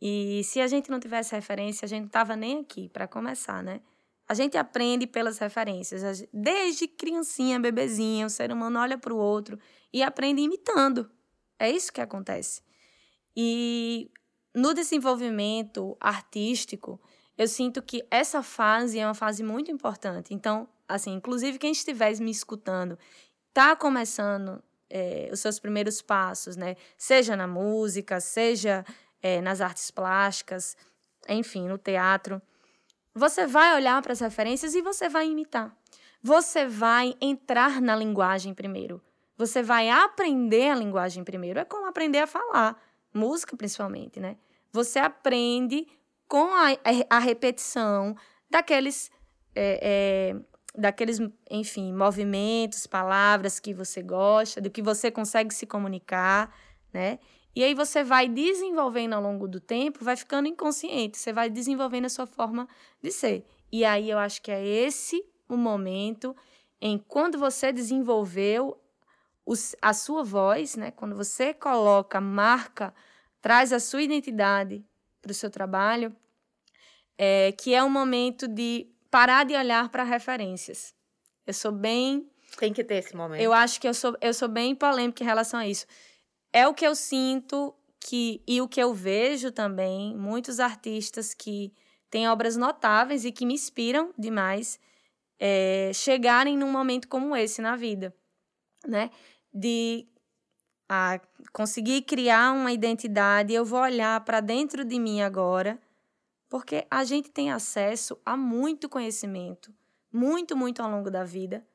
E 0.01 0.41
se 0.45 0.61
a 0.61 0.67
gente 0.67 0.89
não 0.89 0.99
tivesse 0.99 1.35
referência, 1.35 1.85
a 1.85 1.89
gente 1.89 2.01
não 2.01 2.07
estava 2.07 2.35
nem 2.35 2.61
aqui 2.61 2.87
para 2.87 3.07
começar, 3.07 3.61
né? 3.61 3.81
A 4.27 4.33
gente 4.33 4.57
aprende 4.57 5.05
pelas 5.05 5.37
referências. 5.37 6.25
Desde 6.33 6.87
criancinha, 6.87 7.59
bebezinha, 7.59 8.25
o 8.25 8.29
ser 8.29 8.51
humano 8.51 8.79
olha 8.79 8.97
para 8.97 9.13
o 9.13 9.17
outro 9.17 9.59
e 9.91 10.01
aprende 10.01 10.41
imitando. 10.41 11.09
É 11.59 11.69
isso 11.69 11.91
que 11.91 12.01
acontece. 12.01 12.61
E 13.35 14.09
no 14.57 14.73
desenvolvimento 14.73 15.95
artístico, 15.99 16.99
eu 17.37 17.47
sinto 17.47 17.79
que 17.79 18.03
essa 18.09 18.41
fase 18.41 18.97
é 18.97 19.05
uma 19.05 19.13
fase 19.13 19.43
muito 19.43 19.69
importante. 19.69 20.33
Então, 20.33 20.67
assim, 20.87 21.13
inclusive 21.13 21.59
quem 21.59 21.71
estiver 21.71 22.17
me 22.19 22.31
escutando, 22.31 22.97
está 23.49 23.75
começando 23.75 24.59
é, 24.89 25.29
os 25.31 25.41
seus 25.41 25.59
primeiros 25.59 26.01
passos, 26.01 26.55
né? 26.55 26.75
Seja 26.97 27.35
na 27.35 27.45
música, 27.45 28.19
seja 28.19 28.83
é, 29.21 29.41
nas 29.41 29.61
artes 29.61 29.91
plásticas, 29.91 30.75
enfim, 31.29 31.67
no 31.67 31.77
teatro. 31.77 32.41
Você 33.13 33.45
vai 33.45 33.75
olhar 33.75 34.01
para 34.01 34.13
as 34.13 34.21
referências 34.21 34.73
e 34.73 34.81
você 34.81 35.07
vai 35.07 35.29
imitar. 35.29 35.71
Você 36.23 36.65
vai 36.65 37.15
entrar 37.21 37.79
na 37.79 37.95
linguagem 37.95 38.55
primeiro. 38.55 38.99
Você 39.37 39.61
vai 39.61 39.87
aprender 39.87 40.71
a 40.71 40.75
linguagem 40.75 41.23
primeiro. 41.23 41.59
É 41.59 41.63
como 41.63 41.85
aprender 41.85 42.21
a 42.21 42.27
falar, 42.27 42.75
música 43.13 43.55
principalmente, 43.55 44.19
né? 44.19 44.35
Você 44.71 44.99
aprende 44.99 45.87
com 46.27 46.53
a, 46.53 46.67
a 47.09 47.19
repetição 47.19 48.15
daqueles, 48.49 49.09
é, 49.55 50.33
é, 50.33 50.79
daqueles, 50.79 51.19
enfim, 51.49 51.93
movimentos, 51.93 52.85
palavras 52.85 53.59
que 53.59 53.73
você 53.73 54.01
gosta, 54.01 54.61
do 54.61 54.69
que 54.69 54.81
você 54.81 55.09
consegue 55.09 55.53
se 55.53 55.65
comunicar, 55.65 56.53
né? 56.93 57.19
E 57.55 57.63
aí 57.63 57.73
você 57.73 58.03
vai 58.03 58.29
desenvolvendo 58.29 59.13
ao 59.13 59.21
longo 59.21 59.47
do 59.47 59.59
tempo, 59.59 60.03
vai 60.03 60.15
ficando 60.15 60.47
inconsciente, 60.47 61.17
você 61.17 61.33
vai 61.33 61.49
desenvolvendo 61.49 62.05
a 62.05 62.09
sua 62.09 62.27
forma 62.27 62.67
de 63.01 63.11
ser. 63.11 63.47
E 63.71 63.83
aí 63.83 64.11
eu 64.11 64.19
acho 64.19 64.41
que 64.43 64.51
é 64.51 64.63
esse 64.63 65.25
o 65.49 65.57
momento 65.57 66.35
em 66.79 66.99
quando 66.99 67.39
você 67.39 67.71
desenvolveu 67.71 68.79
a 69.81 69.93
sua 69.93 70.23
voz, 70.23 70.75
né? 70.75 70.91
Quando 70.91 71.15
você 71.15 71.53
coloca, 71.53 72.21
marca, 72.21 72.93
traz 73.41 73.71
a 73.71 73.79
sua 73.79 74.01
identidade 74.01 74.83
para 75.21 75.31
o 75.31 75.35
seu 75.35 75.49
trabalho, 75.49 76.15
é, 77.17 77.51
que 77.51 77.73
é 77.73 77.83
um 77.83 77.89
momento 77.89 78.47
de 78.47 78.87
parar 79.09 79.45
de 79.45 79.55
olhar 79.55 79.89
para 79.89 80.03
referências. 80.03 80.93
Eu 81.45 81.53
sou 81.53 81.71
bem. 81.71 82.29
Tem 82.57 82.73
que 82.73 82.83
ter 82.83 82.95
esse 82.95 83.15
momento. 83.15 83.41
Eu 83.41 83.53
acho 83.53 83.79
que 83.79 83.87
eu 83.87 83.93
sou, 83.93 84.15
eu 84.21 84.33
sou 84.33 84.47
bem 84.47 84.75
polêmica 84.75 85.23
em 85.23 85.25
relação 85.25 85.59
a 85.59 85.67
isso. 85.67 85.85
É 86.51 86.67
o 86.67 86.73
que 86.73 86.85
eu 86.85 86.95
sinto 86.95 87.73
que 87.99 88.41
e 88.47 88.61
o 88.61 88.67
que 88.67 88.81
eu 88.81 88.93
vejo 88.93 89.51
também, 89.51 90.15
muitos 90.15 90.59
artistas 90.59 91.33
que 91.33 91.73
tem 92.09 92.27
obras 92.29 92.55
notáveis 92.55 93.25
e 93.25 93.31
que 93.31 93.45
me 93.45 93.53
inspiram 93.53 94.13
demais 94.17 94.79
é, 95.39 95.91
chegarem 95.93 96.57
num 96.57 96.71
momento 96.71 97.07
como 97.07 97.35
esse 97.35 97.61
na 97.61 97.75
vida, 97.75 98.15
né? 98.85 99.11
De 99.53 100.07
a, 100.89 101.19
conseguir 101.51 102.03
criar 102.03 102.51
uma 102.51 102.71
identidade, 102.71 103.53
eu 103.53 103.65
vou 103.65 103.79
olhar 103.79 104.19
para 104.21 104.39
dentro 104.39 104.85
de 104.85 104.99
mim 104.99 105.21
agora, 105.21 105.79
porque 106.49 106.85
a 106.89 107.03
gente 107.03 107.29
tem 107.29 107.51
acesso 107.51 108.17
a 108.25 108.37
muito 108.37 108.87
conhecimento, 108.87 109.73
muito, 110.11 110.55
muito 110.55 110.81
ao 110.81 110.89
longo 110.89 111.11
da 111.11 111.23
vida. 111.23 111.65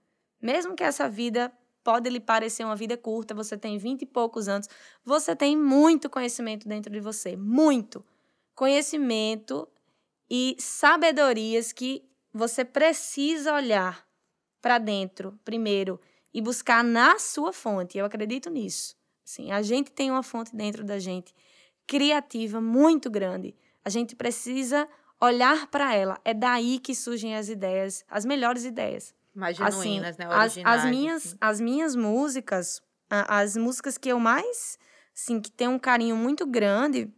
Mesmo 0.40 0.74
que 0.74 0.82
essa 0.82 1.08
vida 1.08 1.52
pode 1.84 2.08
lhe 2.08 2.20
parecer 2.20 2.64
uma 2.64 2.76
vida 2.76 2.96
curta, 2.96 3.34
você 3.34 3.56
tem 3.56 3.76
vinte 3.76 4.02
e 4.02 4.06
poucos 4.06 4.48
anos, 4.48 4.68
você 5.04 5.36
tem 5.36 5.56
muito 5.56 6.08
conhecimento 6.08 6.68
dentro 6.68 6.92
de 6.92 7.00
você, 7.00 7.36
muito 7.36 8.04
conhecimento 8.54 9.68
e 10.30 10.56
sabedorias 10.58 11.72
que 11.72 12.08
você 12.32 12.64
precisa 12.64 13.52
olhar 13.54 14.06
para 14.60 14.78
dentro 14.78 15.38
primeiro 15.44 16.00
e 16.32 16.40
buscar 16.40 16.82
na 16.82 17.18
sua 17.18 17.52
fonte. 17.52 17.98
Eu 17.98 18.06
acredito 18.06 18.48
nisso. 18.48 18.96
Sim, 19.24 19.50
a 19.52 19.62
gente 19.62 19.90
tem 19.90 20.10
uma 20.10 20.22
fonte 20.22 20.54
dentro 20.54 20.84
da 20.84 20.98
gente 20.98 21.34
criativa 21.86 22.60
muito 22.60 23.10
grande. 23.10 23.54
A 23.84 23.90
gente 23.90 24.14
precisa 24.16 24.88
olhar 25.20 25.66
para 25.68 25.94
ela. 25.94 26.18
É 26.24 26.34
daí 26.34 26.78
que 26.78 26.94
surgem 26.94 27.36
as 27.36 27.48
ideias, 27.48 28.04
as 28.08 28.24
melhores 28.24 28.64
ideias. 28.64 29.14
Mais 29.34 29.56
genuínas, 29.56 30.16
assim, 30.16 30.24
né? 30.24 30.34
As, 30.34 30.58
as 30.64 30.84
minhas, 30.90 31.26
assim. 31.26 31.36
as 31.40 31.60
minhas 31.60 31.96
músicas, 31.96 32.82
as 33.08 33.56
músicas 33.56 33.96
que 33.96 34.08
eu 34.08 34.18
mais, 34.18 34.78
assim, 35.14 35.40
que 35.40 35.50
tem 35.50 35.68
um 35.68 35.78
carinho 35.78 36.16
muito 36.16 36.44
grande, 36.46 37.10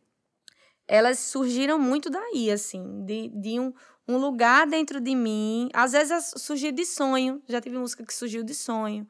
elas 0.86 1.18
surgiram 1.18 1.78
muito 1.78 2.10
daí, 2.10 2.50
assim, 2.50 3.04
de, 3.04 3.28
de 3.30 3.58
um, 3.58 3.72
um 4.06 4.16
lugar 4.18 4.66
dentro 4.66 5.00
de 5.00 5.14
mim. 5.14 5.68
Às 5.72 5.92
vezes 5.92 6.34
surgiu 6.36 6.72
de 6.72 6.84
sonho, 6.84 7.42
já 7.48 7.60
tive 7.60 7.78
música 7.78 8.04
que 8.04 8.14
surgiu 8.14 8.44
de 8.44 8.54
sonho, 8.54 9.08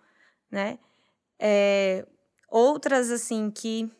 né? 0.51 0.79
É, 1.39 2.07
outras, 2.49 3.11
assim, 3.11 3.51
que 3.51 3.91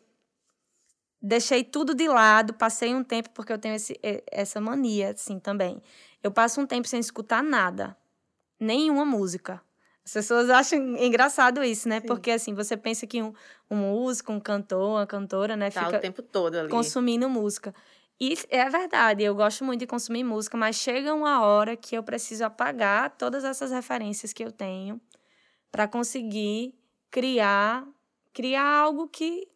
deixei 1.21 1.63
tudo 1.63 1.95
de 1.95 2.07
lado, 2.07 2.53
passei 2.53 2.93
um 2.93 3.03
tempo, 3.03 3.29
porque 3.31 3.51
eu 3.51 3.57
tenho 3.57 3.75
esse, 3.75 3.99
essa 4.31 4.61
mania, 4.61 5.11
assim, 5.11 5.39
também. 5.39 5.81
Eu 6.21 6.31
passo 6.31 6.61
um 6.61 6.65
tempo 6.65 6.87
sem 6.87 6.99
escutar 6.99 7.43
nada, 7.43 7.97
nenhuma 8.59 9.05
música. 9.05 9.61
As 10.05 10.13
pessoas 10.13 10.49
acham 10.51 10.95
engraçado 10.97 11.63
isso, 11.63 11.89
né? 11.89 11.99
Sim. 11.99 12.07
Porque, 12.07 12.29
assim, 12.29 12.53
você 12.53 12.77
pensa 12.77 13.07
que 13.07 13.23
um, 13.23 13.33
um 13.71 13.75
músico, 13.75 14.31
um 14.31 14.39
cantor, 14.39 14.97
uma 14.99 15.07
cantora, 15.07 15.55
né? 15.55 15.71
Tá 15.71 15.85
fica 15.85 15.97
o 15.97 16.01
tempo 16.01 16.21
todo 16.21 16.55
ali. 16.55 16.69
Consumindo 16.69 17.27
música. 17.27 17.73
E 18.21 18.37
é 18.49 18.69
verdade, 18.69 19.23
eu 19.23 19.35
gosto 19.35 19.65
muito 19.65 19.81
de 19.81 19.87
consumir 19.87 20.23
música, 20.23 20.55
mas 20.55 20.77
chega 20.77 21.13
uma 21.13 21.41
hora 21.41 21.75
que 21.75 21.97
eu 21.97 22.03
preciso 22.03 22.45
apagar 22.45 23.09
todas 23.17 23.43
essas 23.43 23.71
referências 23.71 24.31
que 24.31 24.43
eu 24.43 24.51
tenho 24.51 25.01
para 25.69 25.85
conseguir 25.85 26.73
criar 27.11 27.85
criar 28.35 28.67
algo 28.67 29.07
que 29.07 29.47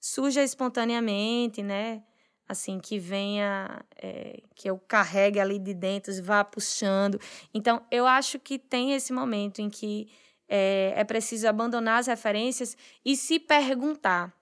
surja 0.00 0.42
espontaneamente, 0.42 1.62
né? 1.62 2.04
Assim, 2.48 2.78
que 2.78 2.98
venha, 2.98 3.84
é, 3.96 4.42
que 4.54 4.70
eu 4.70 4.78
carregue 4.78 5.38
ali 5.38 5.58
de 5.58 5.74
dentro, 5.74 6.12
vá 6.22 6.42
puxando. 6.44 7.20
Então, 7.52 7.84
eu 7.90 8.06
acho 8.06 8.38
que 8.38 8.58
tem 8.58 8.92
esse 8.92 9.12
momento 9.12 9.60
em 9.60 9.68
que 9.68 10.10
é, 10.48 10.94
é 10.96 11.04
preciso 11.04 11.46
abandonar 11.48 12.00
as 12.00 12.06
referências 12.06 12.76
e 13.04 13.16
se 13.16 13.38
perguntar 13.38 14.34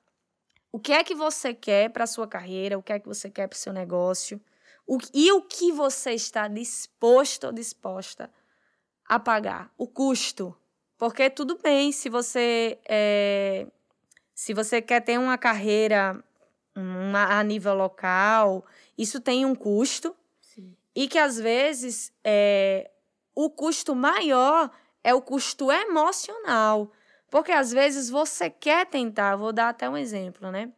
o 0.70 0.79
que 0.79 0.92
é 0.92 1.03
que 1.03 1.14
você 1.14 1.53
quer 1.53 1.90
para 1.90 2.05
a 2.05 2.07
sua 2.07 2.27
carreira, 2.27 2.79
o 2.79 2.83
que 2.83 2.92
é 2.92 2.98
que 2.98 3.09
você 3.09 3.31
quer 3.31 3.46
para 3.46 3.57
o 3.57 3.59
seu 3.59 3.72
negócio, 3.72 4.40
o, 4.87 4.98
e 5.12 5.33
o 5.33 5.42
que 5.42 5.72
você 5.72 6.12
está 6.12 6.46
disposto 6.46 7.44
ou 7.44 7.53
disposta 7.53 8.31
a 9.07 9.18
pagar, 9.18 9.72
o 9.77 9.87
custo. 9.87 10.55
Porque 10.98 11.31
tudo 11.31 11.59
bem 11.62 11.92
se 11.92 12.09
você 12.09 12.79
é, 12.88 13.66
se 14.38 14.55
você 14.55 14.81
quer 14.81 15.01
ter 15.01 15.18
uma 15.18 15.37
carreira 15.37 16.22
uma, 16.72 17.40
a 17.40 17.42
nível 17.42 17.74
local, 17.74 18.64
isso 18.96 19.20
tem 19.20 19.44
um 19.44 19.53
custo. 19.53 20.14
Sim. 20.40 20.77
E 20.94 21.09
que 21.09 21.18
às 21.18 21.40
vezes 21.40 22.12
é, 22.22 22.88
o 23.35 23.51
custo 23.51 23.96
maior 23.96 24.70
é 25.03 25.12
o 25.12 25.20
custo 25.20 25.72
emocional. 25.72 26.92
Porque 27.29 27.51
às 27.51 27.72
vezes 27.72 28.09
você 28.09 28.48
quer 28.48 28.87
tentar, 28.87 29.35
vou 29.35 29.53
dar 29.53 29.70
até 29.70 29.90
um 29.90 29.96
exemplo, 29.96 30.53
né? 30.53 30.70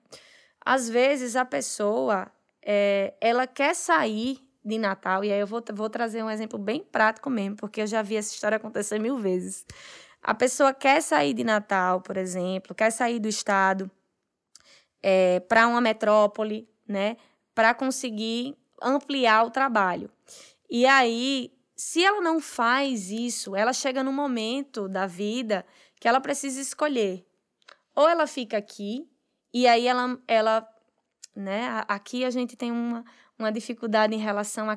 Às 0.64 0.88
vezes 0.88 1.36
a 1.36 1.44
pessoa, 1.44 2.32
é, 2.62 3.12
ela 3.20 3.46
quer 3.46 3.74
sair 3.74 4.42
de 4.64 4.78
Natal, 4.78 5.22
e 5.22 5.30
aí 5.30 5.40
eu 5.40 5.46
vou, 5.46 5.62
vou 5.74 5.90
trazer 5.90 6.22
um 6.22 6.30
exemplo 6.30 6.58
bem 6.58 6.82
prático 6.82 7.28
mesmo, 7.28 7.56
porque 7.56 7.82
eu 7.82 7.86
já 7.86 8.00
vi 8.00 8.16
essa 8.16 8.32
história 8.32 8.56
acontecer 8.56 8.98
mil 8.98 9.18
vezes. 9.18 9.66
A 10.22 10.34
pessoa 10.34 10.74
quer 10.74 11.02
sair 11.02 11.32
de 11.34 11.44
Natal, 11.44 12.00
por 12.00 12.16
exemplo, 12.16 12.74
quer 12.74 12.90
sair 12.90 13.18
do 13.18 13.28
estado 13.28 13.90
é, 15.02 15.40
para 15.40 15.66
uma 15.66 15.80
metrópole, 15.80 16.68
né? 16.86 17.16
Para 17.54 17.74
conseguir 17.74 18.56
ampliar 18.82 19.46
o 19.46 19.50
trabalho. 19.50 20.10
E 20.68 20.86
aí, 20.86 21.52
se 21.74 22.04
ela 22.04 22.20
não 22.20 22.40
faz 22.40 23.10
isso, 23.10 23.56
ela 23.56 23.72
chega 23.72 24.04
num 24.04 24.12
momento 24.12 24.88
da 24.88 25.06
vida 25.06 25.64
que 25.98 26.06
ela 26.06 26.20
precisa 26.20 26.60
escolher. 26.60 27.26
Ou 27.94 28.08
ela 28.08 28.26
fica 28.26 28.56
aqui, 28.56 29.10
e 29.52 29.66
aí 29.66 29.86
ela, 29.86 30.18
ela 30.28 30.68
né? 31.34 31.84
Aqui 31.88 32.24
a 32.24 32.30
gente 32.30 32.56
tem 32.56 32.70
uma, 32.70 33.04
uma 33.38 33.50
dificuldade 33.50 34.14
em 34.14 34.18
relação 34.18 34.68
a 34.68 34.76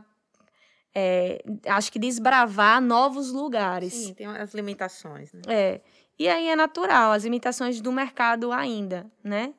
é, 0.93 1.43
acho 1.67 1.91
que 1.91 1.99
desbravar 1.99 2.81
novos 2.81 3.31
lugares. 3.31 3.93
Sim, 3.93 4.13
tem 4.13 4.27
as 4.27 4.53
limitações, 4.53 5.31
né? 5.33 5.41
É. 5.47 5.81
E 6.17 6.27
aí 6.27 6.47
é 6.47 6.55
natural, 6.55 7.11
as 7.11 7.23
limitações 7.23 7.81
do 7.81 7.91
mercado 7.91 8.51
ainda, 8.51 9.11
né? 9.23 9.53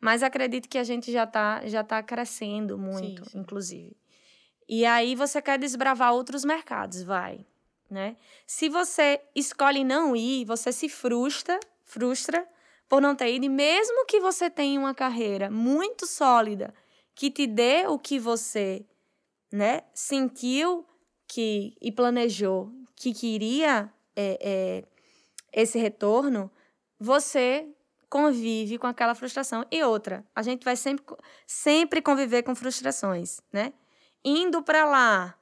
Mas 0.00 0.22
acredito 0.22 0.68
que 0.68 0.78
a 0.78 0.84
gente 0.84 1.12
já 1.12 1.24
está 1.24 1.66
já 1.66 1.84
tá 1.84 2.02
crescendo 2.02 2.78
muito, 2.78 3.24
sim, 3.24 3.30
sim. 3.30 3.38
inclusive. 3.38 3.96
E 4.68 4.84
aí 4.84 5.14
você 5.14 5.42
quer 5.42 5.58
desbravar 5.58 6.12
outros 6.12 6.44
mercados, 6.44 7.02
vai 7.02 7.44
né? 7.90 8.16
Se 8.46 8.68
você 8.68 9.20
escolhe 9.34 9.82
não 9.82 10.14
ir, 10.14 10.44
você 10.44 10.72
se 10.72 10.88
frustra, 10.88 11.58
frustra 11.84 12.46
por 12.88 13.00
não 13.00 13.14
ter 13.14 13.34
ido, 13.34 13.46
e 13.46 13.48
mesmo 13.48 14.06
que 14.06 14.20
você 14.20 14.48
tenha 14.48 14.78
uma 14.78 14.94
carreira 14.94 15.50
muito 15.50 16.06
sólida, 16.06 16.72
que 17.14 17.30
te 17.30 17.46
dê 17.46 17.86
o 17.86 17.98
que 17.98 18.18
você, 18.18 18.84
né, 19.52 19.82
sentiu 19.94 20.86
que 21.26 21.76
e 21.80 21.92
planejou 21.92 22.72
que 22.96 23.12
queria 23.12 23.92
é, 24.16 24.38
é, 24.40 24.84
esse 25.52 25.78
retorno, 25.78 26.50
você 26.98 27.68
convive 28.08 28.78
com 28.78 28.86
aquela 28.86 29.14
frustração. 29.14 29.64
E 29.70 29.82
outra, 29.82 30.24
a 30.34 30.42
gente 30.42 30.64
vai 30.64 30.76
sempre, 30.76 31.04
sempre 31.46 32.02
conviver 32.02 32.42
com 32.42 32.54
frustrações, 32.54 33.40
né? 33.52 33.72
Indo 34.24 34.62
para 34.62 34.84
lá, 34.84 35.38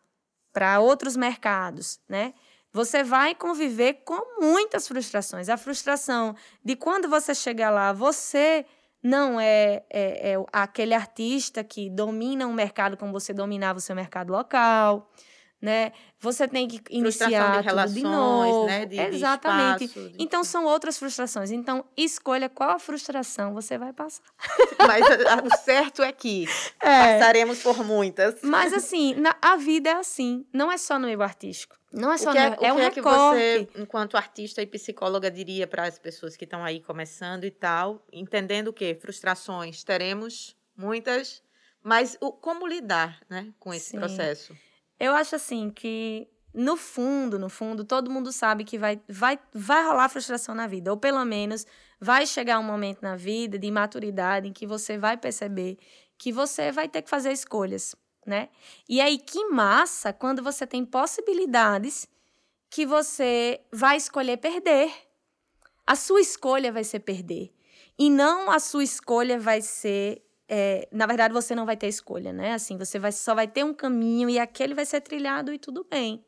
para 0.53 0.81
outros 0.81 1.17
mercados, 1.17 2.01
né? 2.09 2.35
Você 2.73 3.03
vai 3.03 3.35
conviver 3.35 4.03
com 4.05 4.41
muitas 4.41 4.87
frustrações. 4.87 5.49
A 5.49 5.57
frustração 5.57 6.37
de 6.63 6.77
quando 6.77 7.09
você 7.09 7.35
chegar 7.35 7.71
lá, 7.71 7.93
você 7.93 8.67
não 9.07 9.39
é, 9.41 9.85
é, 9.89 10.33
é 10.33 10.45
aquele 10.53 10.93
artista 10.93 11.63
que 11.63 11.89
domina 11.89 12.45
um 12.45 12.53
mercado 12.53 12.97
como 12.97 13.13
você 13.13 13.33
dominava 13.33 13.79
o 13.79 13.81
seu 13.81 13.95
mercado 13.95 14.33
local 14.33 15.09
né? 15.67 15.93
Você 16.21 16.47
tem 16.47 16.69
que 16.69 16.81
iniciar 16.91 17.59
de 17.61 17.65
relações, 17.65 17.95
de 17.95 18.03
novo. 18.05 18.67
né? 18.67 18.87
De, 18.87 18.99
Exatamente. 18.99 19.79
De 19.79 19.85
espaço. 19.87 20.17
Então 20.17 20.45
são 20.45 20.65
outras 20.65 20.97
frustrações. 20.97 21.51
Então 21.51 21.85
escolha 21.97 22.49
qual 22.49 22.71
a 22.71 22.79
frustração 22.79 23.53
você 23.53 23.77
vai 23.77 23.93
passar. 23.93 24.23
Mas 24.87 25.05
o 25.45 25.65
certo 25.65 26.03
é 26.03 26.13
que 26.13 26.47
é. 26.81 27.19
passaremos 27.19 27.61
por 27.63 27.85
muitas. 27.85 28.37
Mas 28.43 28.73
assim, 28.73 29.15
na, 29.15 29.35
a 29.43 29.57
vida 29.57 29.91
é 29.91 29.95
assim. 29.95 30.47
Não 30.53 30.71
é 30.71 30.79
só 30.79 31.01
no 31.01 31.07
meio 31.07 31.21
artístico. 31.21 31.77
Não 31.93 32.13
é 32.13 32.19
só 32.19 32.33
no, 32.33 32.39
é, 32.39 32.57
é 32.61 32.73
um 32.73 32.79
é 32.79 32.91
que 32.91 33.01
você, 33.01 33.69
enquanto 33.75 34.17
artista 34.17 34.63
e 34.63 34.67
psicóloga, 34.67 35.31
diria 35.31 35.67
para 35.67 35.85
as 35.85 35.99
pessoas 35.99 36.37
que 36.37 36.45
estão 36.45 36.65
aí 36.65 36.81
começando 36.81 37.45
e 37.45 37.51
tal, 37.51 38.05
entendendo 38.13 38.69
o 38.69 38.73
quê? 38.73 38.97
Frustrações 39.01 39.83
teremos 39.83 40.57
muitas, 40.77 41.43
mas 41.83 42.17
o, 42.21 42.33
como 42.33 42.67
lidar, 42.67 43.21
né, 43.31 43.53
com 43.59 43.73
esse 43.73 43.91
Sim. 43.91 43.99
processo? 43.99 44.55
Eu 44.99 45.15
acho 45.15 45.37
assim 45.37 45.71
que 45.71 46.29
no 46.57 46.77
fundo, 46.77 47.39
no 47.39 47.51
fundo, 47.51 47.85
todo 47.85 48.11
mundo 48.11 48.33
sabe 48.33 48.65
que 48.65 48.79
vai, 48.79 48.99
vai, 49.07 49.39
vai 49.53 49.85
rolar 49.85 50.09
frustração 50.09 50.55
na 50.55 50.67
vida, 50.67 50.91
ou 50.91 50.97
pelo 50.97 51.23
menos 51.25 51.67
vai 52.01 52.27
chegar 52.27 52.59
um 52.59 52.63
momento 52.63 53.03
na 53.03 53.15
vida 53.15 53.59
de 53.59 53.71
maturidade 53.71 54.49
em 54.49 54.53
que 54.53 54.67
você 54.67 54.97
vai 54.97 55.19
perceber 55.19 55.77
que 56.17 56.33
você 56.33 56.73
vai 56.73 56.89
ter 56.89 57.03
que 57.03 57.11
fazer 57.11 57.31
escolhas, 57.31 57.95
né? 58.27 58.49
E 58.89 59.03
aí 59.03 59.19
que 59.19 59.45
massa 59.51 60.15
quando 60.15 60.43
você 60.43 60.67
tem 60.67 60.83
possibilidades 60.83 62.09
que 62.71 62.87
você 62.87 63.61
vai 63.71 63.99
escolher 63.99 64.39
perder. 64.39 64.91
A 65.87 65.95
sua 65.95 66.21
escolha 66.21 66.73
vai 66.73 66.85
ser 66.85 67.01
perder. 67.01 67.55
E 67.99 68.11
não 68.11 68.51
a 68.51 68.59
sua 68.59 68.83
escolha 68.83 69.39
vai 69.39 69.61
ser 69.61 70.26
é, 70.49 70.89
na 70.93 71.07
verdade, 71.07 71.35
você 71.35 71.55
não 71.55 71.67
vai 71.67 71.77
ter 71.77 71.89
escolha, 71.89 72.33
né? 72.33 72.55
Assim, 72.55 72.77
você 72.77 72.99
vai, 72.99 73.13
só 73.13 73.35
vai 73.35 73.49
ter 73.49 73.65
um 73.65 73.75
caminho 73.75 74.31
e 74.31 74.39
aquele 74.39 74.75
vai 74.75 74.87
ser 74.87 75.01
trilhado 75.01 75.53
e 75.53 75.59
tudo 75.59 75.87
bem. 75.89 76.25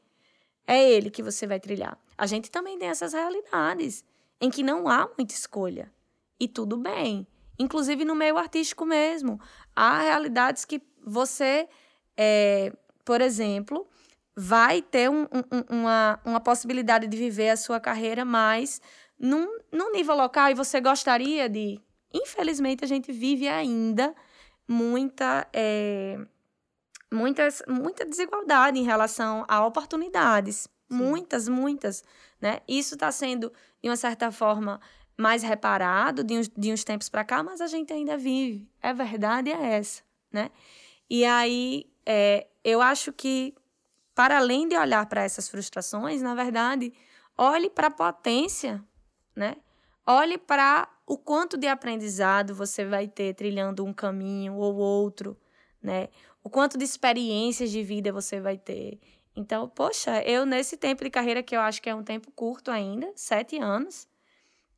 É 0.67 0.91
ele 0.91 1.11
que 1.11 1.23
você 1.23 1.47
vai 1.47 1.61
trilhar. 1.61 1.99
A 2.17 2.27
gente 2.27 2.51
também 2.51 2.79
tem 2.79 2.89
essas 2.89 3.13
realidades 3.13 4.05
em 4.41 4.51
que 4.51 4.63
não 4.63 4.89
há 4.89 5.09
muita 5.17 5.35
escolha. 5.35 5.93
E 6.39 6.47
tudo 6.47 6.77
bem. 6.77 7.27
Inclusive 7.59 8.05
no 8.05 8.15
meio 8.15 8.37
artístico 8.37 8.85
mesmo. 8.85 9.41
Há 9.75 10.03
realidades 10.03 10.65
que 10.65 10.83
você, 11.05 11.69
é, 12.17 12.73
por 13.05 13.21
exemplo, 13.21 13.89
vai 14.37 14.83
ter 14.83 15.11
um, 15.11 15.23
um, 15.23 15.79
uma, 15.79 16.21
uma 16.25 16.41
possibilidade 16.41 17.07
de 17.07 17.17
viver 17.17 17.51
a 17.51 17.57
sua 17.57 17.81
carreira 17.81 18.25
mais 18.25 18.81
num, 19.19 19.59
num 19.73 19.91
nível 19.91 20.15
local 20.15 20.51
e 20.51 20.55
você 20.55 20.81
gostaria 20.81 21.49
de. 21.49 21.81
Infelizmente, 22.13 22.85
a 22.85 22.89
gente 22.89 23.13
vive 23.13 23.49
ainda 23.49 24.15
muita. 24.67 25.47
É, 25.53 26.19
muitas, 27.11 27.63
muita 27.67 28.05
desigualdade 28.05 28.79
em 28.79 28.85
relação 28.85 29.45
a 29.49 29.65
oportunidades. 29.67 30.69
Sim. 30.91 30.97
Muitas, 30.97 31.49
muitas. 31.49 32.05
Né? 32.41 32.61
Isso 32.67 32.95
está 32.95 33.11
sendo, 33.11 33.53
de 33.83 33.89
uma 33.89 33.97
certa 33.97 34.31
forma, 34.31 34.81
mais 35.17 35.43
reparado 35.43 36.23
de 36.23 36.39
uns, 36.39 36.49
de 36.49 36.73
uns 36.73 36.85
tempos 36.85 37.09
para 37.09 37.25
cá, 37.25 37.43
mas 37.43 37.61
a 37.61 37.67
gente 37.67 37.93
ainda 37.93 38.17
vive. 38.17 38.69
É 38.81 38.93
verdade, 38.95 39.51
é 39.51 39.75
essa. 39.75 40.03
Né? 40.31 40.51
E 41.11 41.25
aí, 41.25 41.91
é, 42.07 42.47
eu 42.63 42.81
acho 42.81 43.13
que, 43.13 43.55
para 44.15 44.39
além 44.39 44.69
de 44.69 44.77
olhar 44.77 45.05
para 45.07 45.23
essas 45.23 45.49
frustrações, 45.49 46.23
na 46.23 46.35
verdade, 46.35 46.93
olhe 47.37 47.69
para 47.69 47.89
a 47.89 47.91
potência, 47.91 48.83
né? 49.35 49.57
Olhe 50.07 50.39
para 50.39 50.89
o 51.09 51.17
quanto 51.17 51.57
de 51.57 51.67
aprendizado 51.67 52.55
você 52.55 52.85
vai 52.85 53.09
ter 53.09 53.35
trilhando 53.35 53.83
um 53.83 53.95
caminho 53.95 54.57
ou 54.57 54.77
outro, 54.77 55.35
né? 55.83 56.09
O 56.45 56.51
quanto 56.51 56.77
de 56.77 56.85
experiências 56.85 57.71
de 57.71 57.83
vida 57.83 58.13
você 58.13 58.39
vai 58.39 58.59
ter. 58.59 59.01
Então, 59.35 59.69
poxa, 59.71 60.23
eu 60.23 60.45
nesse 60.45 60.77
tempo 60.77 61.03
de 61.03 61.09
carreira, 61.09 61.43
que 61.43 61.57
eu 61.57 61.61
acho 61.61 61.81
que 61.81 61.89
é 61.89 61.95
um 61.95 62.05
tempo 62.05 62.31
curto 62.33 62.71
ainda, 62.71 63.11
sete 63.17 63.57
anos, 63.57 64.07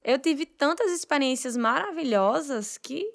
eu 0.04 0.18
tive 0.20 0.46
tantas 0.46 0.92
experiências 0.92 1.56
maravilhosas 1.56 2.78
que, 2.78 3.12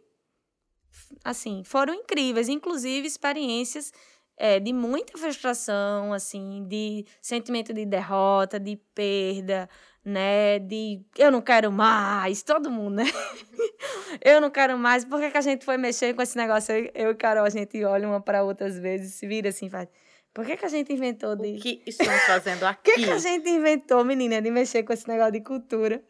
assim, 1.23 1.63
foram 1.63 1.93
incríveis. 1.93 2.49
Inclusive, 2.49 3.07
experiências 3.07 3.93
é, 4.35 4.59
de 4.59 4.73
muita 4.73 5.17
frustração, 5.17 6.11
assim, 6.11 6.65
de 6.67 7.05
sentimento 7.21 7.73
de 7.73 7.85
derrota, 7.85 8.59
de 8.59 8.75
perda, 8.93 9.69
né? 10.05 10.59
De 10.59 11.01
eu 11.17 11.31
não 11.31 11.41
quero 11.41 11.71
mais, 11.71 12.43
todo 12.43 12.69
mundo, 12.69 12.97
né? 12.97 13.05
eu 14.23 14.39
não 14.39 14.51
quero 14.51 14.77
mais. 14.77 15.03
Por 15.03 15.19
que, 15.19 15.31
que 15.31 15.37
a 15.37 15.41
gente 15.41 15.65
foi 15.65 15.77
mexer 15.77 16.13
com 16.13 16.21
esse 16.21 16.37
negócio? 16.37 16.73
Eu 16.93 17.11
e 17.11 17.15
Carol, 17.15 17.43
a 17.43 17.49
gente 17.49 17.83
olha 17.83 18.07
uma 18.07 18.21
para 18.21 18.43
outra 18.43 18.67
às 18.67 18.77
vezes, 18.77 19.15
se 19.15 19.25
vira 19.27 19.49
assim, 19.49 19.67
faz. 19.67 19.89
Por 20.31 20.45
que, 20.45 20.57
que 20.57 20.65
a 20.65 20.69
gente 20.69 20.93
inventou 20.93 21.35
de. 21.35 21.55
O 21.55 21.59
que 21.59 21.81
estamos 21.87 22.21
fazendo 22.23 22.63
aqui? 22.65 22.91
Por 22.91 22.95
que, 22.95 23.05
que 23.05 23.09
a 23.09 23.17
gente 23.17 23.49
inventou, 23.49 24.03
menina, 24.03 24.41
de 24.41 24.51
mexer 24.51 24.83
com 24.83 24.93
esse 24.93 25.07
negócio 25.07 25.31
de 25.31 25.41
cultura? 25.41 26.03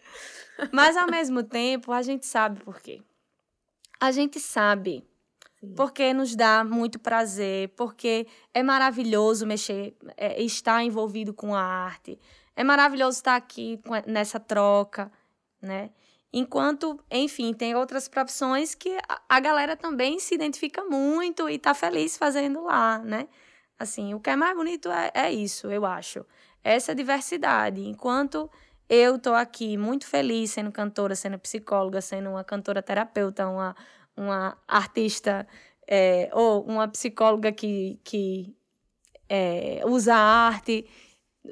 Mas, 0.71 0.97
ao 0.97 1.07
mesmo 1.07 1.41
tempo, 1.47 1.91
a 1.91 2.01
gente 2.01 2.25
sabe 2.25 2.59
por 2.59 2.81
quê. 2.81 3.01
A 3.99 4.11
gente 4.11 4.39
sabe. 4.39 5.07
Porque 5.75 6.13
nos 6.13 6.35
dá 6.35 6.63
muito 6.63 6.99
prazer, 6.99 7.69
porque 7.69 8.27
é 8.53 8.61
maravilhoso 8.61 9.47
mexer, 9.47 9.95
é, 10.15 10.41
estar 10.43 10.83
envolvido 10.83 11.33
com 11.33 11.55
a 11.55 11.61
arte. 11.61 12.19
É 12.55 12.63
maravilhoso 12.63 13.17
estar 13.17 13.35
aqui 13.35 13.79
nessa 14.07 14.39
troca, 14.39 15.11
né? 15.61 15.89
Enquanto, 16.31 16.99
enfim, 17.09 17.53
tem 17.53 17.75
outras 17.75 18.07
profissões 18.07 18.75
que 18.75 18.97
a 19.29 19.39
galera 19.39 19.77
também 19.77 20.19
se 20.19 20.35
identifica 20.35 20.83
muito 20.83 21.49
e 21.49 21.55
está 21.55 21.73
feliz 21.73 22.17
fazendo 22.17 22.63
lá, 22.63 22.99
né? 22.99 23.27
Assim, 23.79 24.13
o 24.13 24.19
que 24.19 24.29
é 24.29 24.35
mais 24.35 24.55
bonito 24.55 24.89
é, 24.89 25.11
é 25.13 25.31
isso, 25.31 25.71
eu 25.71 25.85
acho. 25.85 26.25
Essa 26.63 26.93
diversidade. 26.93 27.81
Enquanto 27.81 28.49
eu 28.89 29.17
tô 29.17 29.33
aqui 29.33 29.77
muito 29.77 30.05
feliz 30.07 30.51
sendo 30.51 30.71
cantora, 30.71 31.15
sendo 31.15 31.39
psicóloga, 31.39 32.01
sendo 32.01 32.29
uma 32.31 32.43
cantora 32.43 32.81
terapeuta, 32.81 33.47
uma, 33.47 33.75
uma 34.15 34.57
artista 34.67 35.47
é, 35.87 36.29
ou 36.33 36.63
uma 36.63 36.87
psicóloga 36.87 37.51
que, 37.51 37.99
que 38.03 38.55
é, 39.29 39.81
usa 39.85 40.15
arte. 40.15 40.85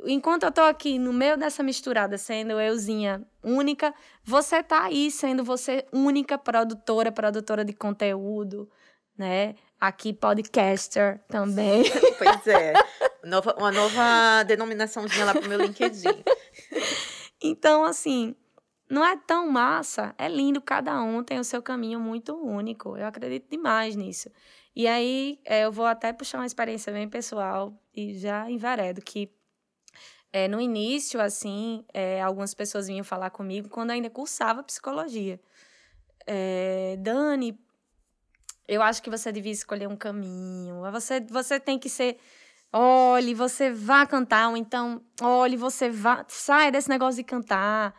Enquanto 0.05 0.43
eu 0.43 0.51
tô 0.51 0.61
aqui 0.61 0.97
no 0.97 1.13
meio 1.13 1.37
dessa 1.37 1.61
misturada, 1.61 2.17
sendo 2.17 2.59
euzinha 2.59 3.21
única, 3.43 3.93
você 4.23 4.63
tá 4.63 4.85
aí 4.85 5.11
sendo 5.11 5.43
você 5.43 5.85
única 5.91 6.37
produtora, 6.37 7.11
produtora 7.11 7.63
de 7.63 7.73
conteúdo, 7.73 8.69
né? 9.17 9.55
Aqui, 9.79 10.13
podcaster 10.13 11.21
também. 11.27 11.83
Pois 12.17 12.47
é. 12.47 12.73
Nova, 13.23 13.55
uma 13.57 13.71
nova 13.71 14.43
denominaçãozinha 14.43 15.25
lá 15.25 15.33
pro 15.33 15.47
meu 15.47 15.59
LinkedIn. 15.59 16.07
Então, 17.45 17.83
assim, 17.83 18.33
não 18.89 19.05
é 19.05 19.17
tão 19.17 19.49
massa. 19.49 20.15
É 20.17 20.29
lindo, 20.29 20.61
cada 20.61 21.03
um 21.03 21.21
tem 21.21 21.39
o 21.39 21.43
seu 21.43 21.61
caminho 21.61 21.99
muito 21.99 22.33
único. 22.33 22.95
Eu 22.95 23.05
acredito 23.05 23.49
demais 23.49 23.97
nisso. 23.97 24.29
E 24.73 24.87
aí, 24.87 25.41
é, 25.43 25.65
eu 25.65 25.71
vou 25.71 25.85
até 25.85 26.13
puxar 26.13 26.37
uma 26.37 26.45
experiência 26.45 26.93
bem 26.93 27.09
pessoal 27.09 27.77
e 27.93 28.13
já 28.17 28.49
enveredo 28.49 29.01
que 29.01 29.29
é, 30.33 30.47
no 30.47 30.59
início, 30.59 31.21
assim, 31.21 31.85
é, 31.93 32.19
algumas 32.19 32.55
pessoas 32.55 32.87
vinham 32.87 33.03
falar 33.03 33.29
comigo 33.29 33.69
quando 33.69 33.91
ainda 33.91 34.09
cursava 34.09 34.63
psicologia. 34.63 35.39
É, 36.25 36.97
Dani, 36.99 37.55
eu 38.67 38.81
acho 38.81 39.03
que 39.03 39.11
você 39.11 39.31
devia 39.31 39.51
escolher 39.51 39.87
um 39.87 39.95
caminho. 39.95 40.81
Você, 40.91 41.19
você 41.21 41.59
tem 41.59 41.77
que 41.77 41.87
ser. 41.87 42.17
Olhe, 42.71 43.35
você 43.35 43.71
vá 43.71 44.07
cantar, 44.07 44.49
ou 44.49 44.57
então, 44.57 45.03
olhe, 45.21 45.55
você 45.55 45.87
vá. 45.91 46.25
Sai 46.27 46.71
desse 46.71 46.89
negócio 46.89 47.17
de 47.17 47.23
cantar. 47.23 47.93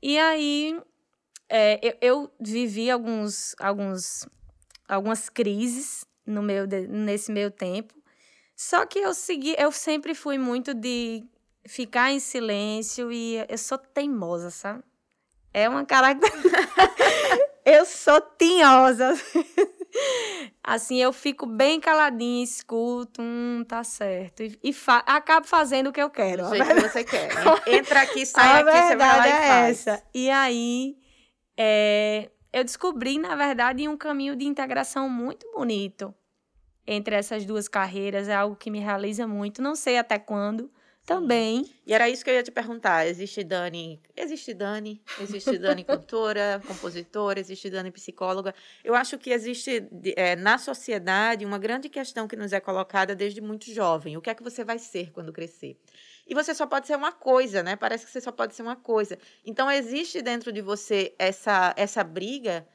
E 0.00 0.16
aí, 0.16 0.80
é, 1.48 1.80
eu, 1.82 1.96
eu, 2.00 2.34
vivi 2.38 2.88
alguns, 2.88 3.56
alguns, 3.58 4.28
algumas 4.88 5.28
crises 5.28 6.04
no 6.24 6.40
meu, 6.40 6.68
nesse 6.68 7.32
meu 7.32 7.50
tempo. 7.50 7.94
Só 8.54 8.86
que 8.86 9.00
eu 9.00 9.12
segui, 9.12 9.56
eu 9.58 9.72
sempre 9.72 10.14
fui 10.14 10.38
muito 10.38 10.72
de 10.72 11.24
ficar 11.66 12.12
em 12.12 12.20
silêncio 12.20 13.10
e 13.10 13.36
eu 13.48 13.58
sou 13.58 13.78
teimosa, 13.78 14.50
sabe? 14.50 14.82
É 15.52 15.68
uma 15.68 15.84
característica. 15.84 16.50
eu 17.64 17.84
sou 17.84 18.20
tinhosa. 18.38 19.14
Assim, 20.62 20.96
eu 20.96 21.12
fico 21.12 21.46
bem 21.46 21.78
caladinha, 21.78 22.42
escuto, 22.42 23.22
hum, 23.22 23.64
tá 23.68 23.84
certo. 23.84 24.42
E, 24.42 24.58
e 24.62 24.72
fa 24.72 24.98
acabo 25.06 25.46
fazendo 25.46 25.88
o 25.88 25.92
que 25.92 26.02
eu 26.02 26.10
quero. 26.10 26.44
Do 26.44 26.56
jeito 26.56 26.74
que 26.74 26.80
você 26.80 27.04
quer. 27.04 27.30
Entra 27.68 28.00
aqui, 28.02 28.26
sai 28.26 28.62
aqui, 28.62 28.72
você 28.72 28.96
vai 28.96 29.18
lá 29.18 29.28
e 29.28 29.30
é 29.30 29.48
faz. 29.48 29.86
Essa. 29.86 30.02
E 30.12 30.30
aí, 30.30 30.96
é, 31.56 32.30
eu 32.52 32.64
descobri, 32.64 33.18
na 33.18 33.36
verdade, 33.36 33.86
um 33.88 33.96
caminho 33.96 34.34
de 34.34 34.46
integração 34.46 35.08
muito 35.08 35.46
bonito 35.52 36.14
entre 36.86 37.14
essas 37.14 37.44
duas 37.44 37.68
carreiras. 37.68 38.28
É 38.28 38.34
algo 38.34 38.56
que 38.56 38.70
me 38.70 38.80
realiza 38.80 39.26
muito. 39.26 39.62
Não 39.62 39.76
sei 39.76 39.98
até 39.98 40.18
quando, 40.18 40.70
também. 41.04 41.70
E 41.86 41.92
era 41.92 42.08
isso 42.08 42.24
que 42.24 42.30
eu 42.30 42.34
ia 42.34 42.42
te 42.42 42.50
perguntar. 42.50 43.06
Existe 43.06 43.44
Dani. 43.44 44.00
Existe 44.16 44.54
Dani. 44.54 45.02
Existe 45.20 45.58
Dani 45.58 45.84
cantora, 45.84 46.62
compositora, 46.66 47.38
existe 47.38 47.68
Dani 47.68 47.90
psicóloga. 47.90 48.54
Eu 48.82 48.94
acho 48.94 49.18
que 49.18 49.30
existe 49.30 49.86
é, 50.16 50.34
na 50.34 50.56
sociedade 50.58 51.44
uma 51.44 51.58
grande 51.58 51.88
questão 51.88 52.26
que 52.26 52.36
nos 52.36 52.52
é 52.52 52.60
colocada 52.60 53.14
desde 53.14 53.40
muito 53.40 53.70
jovem. 53.70 54.16
O 54.16 54.22
que 54.22 54.30
é 54.30 54.34
que 54.34 54.42
você 54.42 54.64
vai 54.64 54.78
ser 54.78 55.10
quando 55.12 55.32
crescer? 55.32 55.78
E 56.26 56.34
você 56.34 56.54
só 56.54 56.66
pode 56.66 56.86
ser 56.86 56.96
uma 56.96 57.12
coisa, 57.12 57.62
né? 57.62 57.76
Parece 57.76 58.06
que 58.06 58.10
você 58.10 58.20
só 58.20 58.32
pode 58.32 58.54
ser 58.54 58.62
uma 58.62 58.76
coisa. 58.76 59.18
Então, 59.44 59.70
existe 59.70 60.22
dentro 60.22 60.50
de 60.50 60.62
você 60.62 61.14
essa, 61.18 61.74
essa 61.76 62.02
briga 62.02 62.66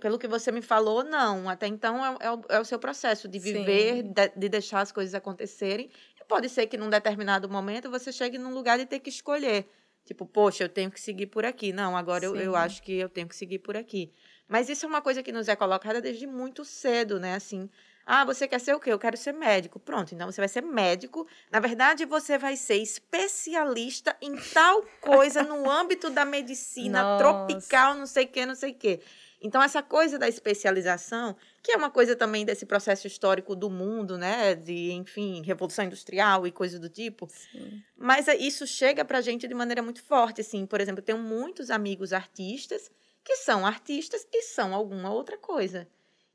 pelo 0.00 0.18
que 0.18 0.26
você 0.26 0.50
me 0.50 0.62
falou, 0.62 1.04
não. 1.04 1.48
Até 1.48 1.66
então 1.66 2.04
é, 2.04 2.26
é, 2.26 2.30
o, 2.30 2.40
é 2.48 2.60
o, 2.60 2.64
seu 2.64 2.78
processo 2.78 3.28
de 3.28 3.38
viver, 3.38 4.02
de, 4.02 4.28
de, 4.34 4.48
deixar 4.48 4.80
as 4.80 4.90
coisas 4.90 5.14
acontecerem 5.14 5.90
pode 6.28 6.48
ser 6.48 6.66
que 6.66 6.76
num 6.76 6.90
determinado 6.90 7.48
momento 7.48 7.90
você 7.90 8.12
chegue 8.12 8.38
num 8.38 8.52
lugar 8.52 8.78
de 8.78 8.86
ter 8.86 9.00
que 9.00 9.10
escolher. 9.10 9.68
Tipo, 10.04 10.24
poxa, 10.24 10.64
eu 10.64 10.68
tenho 10.68 10.90
que 10.90 11.00
seguir 11.00 11.26
por 11.26 11.44
aqui. 11.44 11.72
Não, 11.72 11.96
agora 11.96 12.24
eu, 12.24 12.36
eu 12.36 12.54
acho 12.54 12.82
que 12.82 12.92
eu 12.92 13.08
tenho 13.08 13.26
que 13.28 13.34
seguir 13.34 13.58
por 13.58 13.76
aqui. 13.76 14.12
Mas 14.48 14.68
isso 14.68 14.86
é 14.86 14.88
uma 14.88 15.02
coisa 15.02 15.22
que 15.22 15.32
nos 15.32 15.48
é 15.48 15.56
colocada 15.56 16.00
desde 16.00 16.26
muito 16.28 16.64
cedo, 16.64 17.18
né? 17.18 17.34
Assim, 17.34 17.68
ah, 18.06 18.24
você 18.24 18.46
quer 18.46 18.60
ser 18.60 18.72
o 18.72 18.78
quê? 18.78 18.92
Eu 18.92 19.00
quero 19.00 19.16
ser 19.16 19.32
médico. 19.32 19.80
Pronto, 19.80 20.14
então 20.14 20.30
você 20.30 20.40
vai 20.40 20.48
ser 20.48 20.62
médico. 20.62 21.26
Na 21.50 21.58
verdade, 21.58 22.04
você 22.04 22.38
vai 22.38 22.56
ser 22.56 22.76
especialista 22.76 24.16
em 24.22 24.36
tal 24.54 24.84
coisa 25.00 25.42
no 25.42 25.68
âmbito 25.68 26.08
da 26.08 26.24
medicina 26.24 27.02
Nossa. 27.18 27.24
tropical, 27.24 27.94
não 27.94 28.06
sei 28.06 28.26
o 28.26 28.28
quê, 28.28 28.46
não 28.46 28.54
sei 28.54 28.70
o 28.70 28.74
quê. 28.74 29.00
Então, 29.40 29.62
essa 29.62 29.82
coisa 29.82 30.18
da 30.18 30.28
especialização, 30.28 31.36
que 31.62 31.72
é 31.72 31.76
uma 31.76 31.90
coisa 31.90 32.16
também 32.16 32.44
desse 32.44 32.64
processo 32.64 33.06
histórico 33.06 33.54
do 33.54 33.68
mundo, 33.68 34.16
né? 34.16 34.54
De, 34.54 34.92
enfim, 34.92 35.42
revolução 35.42 35.84
industrial 35.84 36.46
e 36.46 36.52
coisa 36.52 36.78
do 36.78 36.88
tipo. 36.88 37.28
Sim. 37.28 37.82
Mas 37.96 38.28
é, 38.28 38.36
isso 38.36 38.66
chega 38.66 39.04
para 39.04 39.18
a 39.18 39.20
gente 39.20 39.46
de 39.46 39.54
maneira 39.54 39.82
muito 39.82 40.02
forte. 40.02 40.40
Assim, 40.40 40.66
por 40.66 40.80
exemplo, 40.80 41.00
eu 41.00 41.04
tenho 41.04 41.18
muitos 41.18 41.70
amigos 41.70 42.12
artistas 42.12 42.90
que 43.22 43.36
são 43.36 43.66
artistas 43.66 44.26
e 44.32 44.42
são 44.42 44.74
alguma 44.74 45.12
outra 45.12 45.36
coisa. 45.36 45.88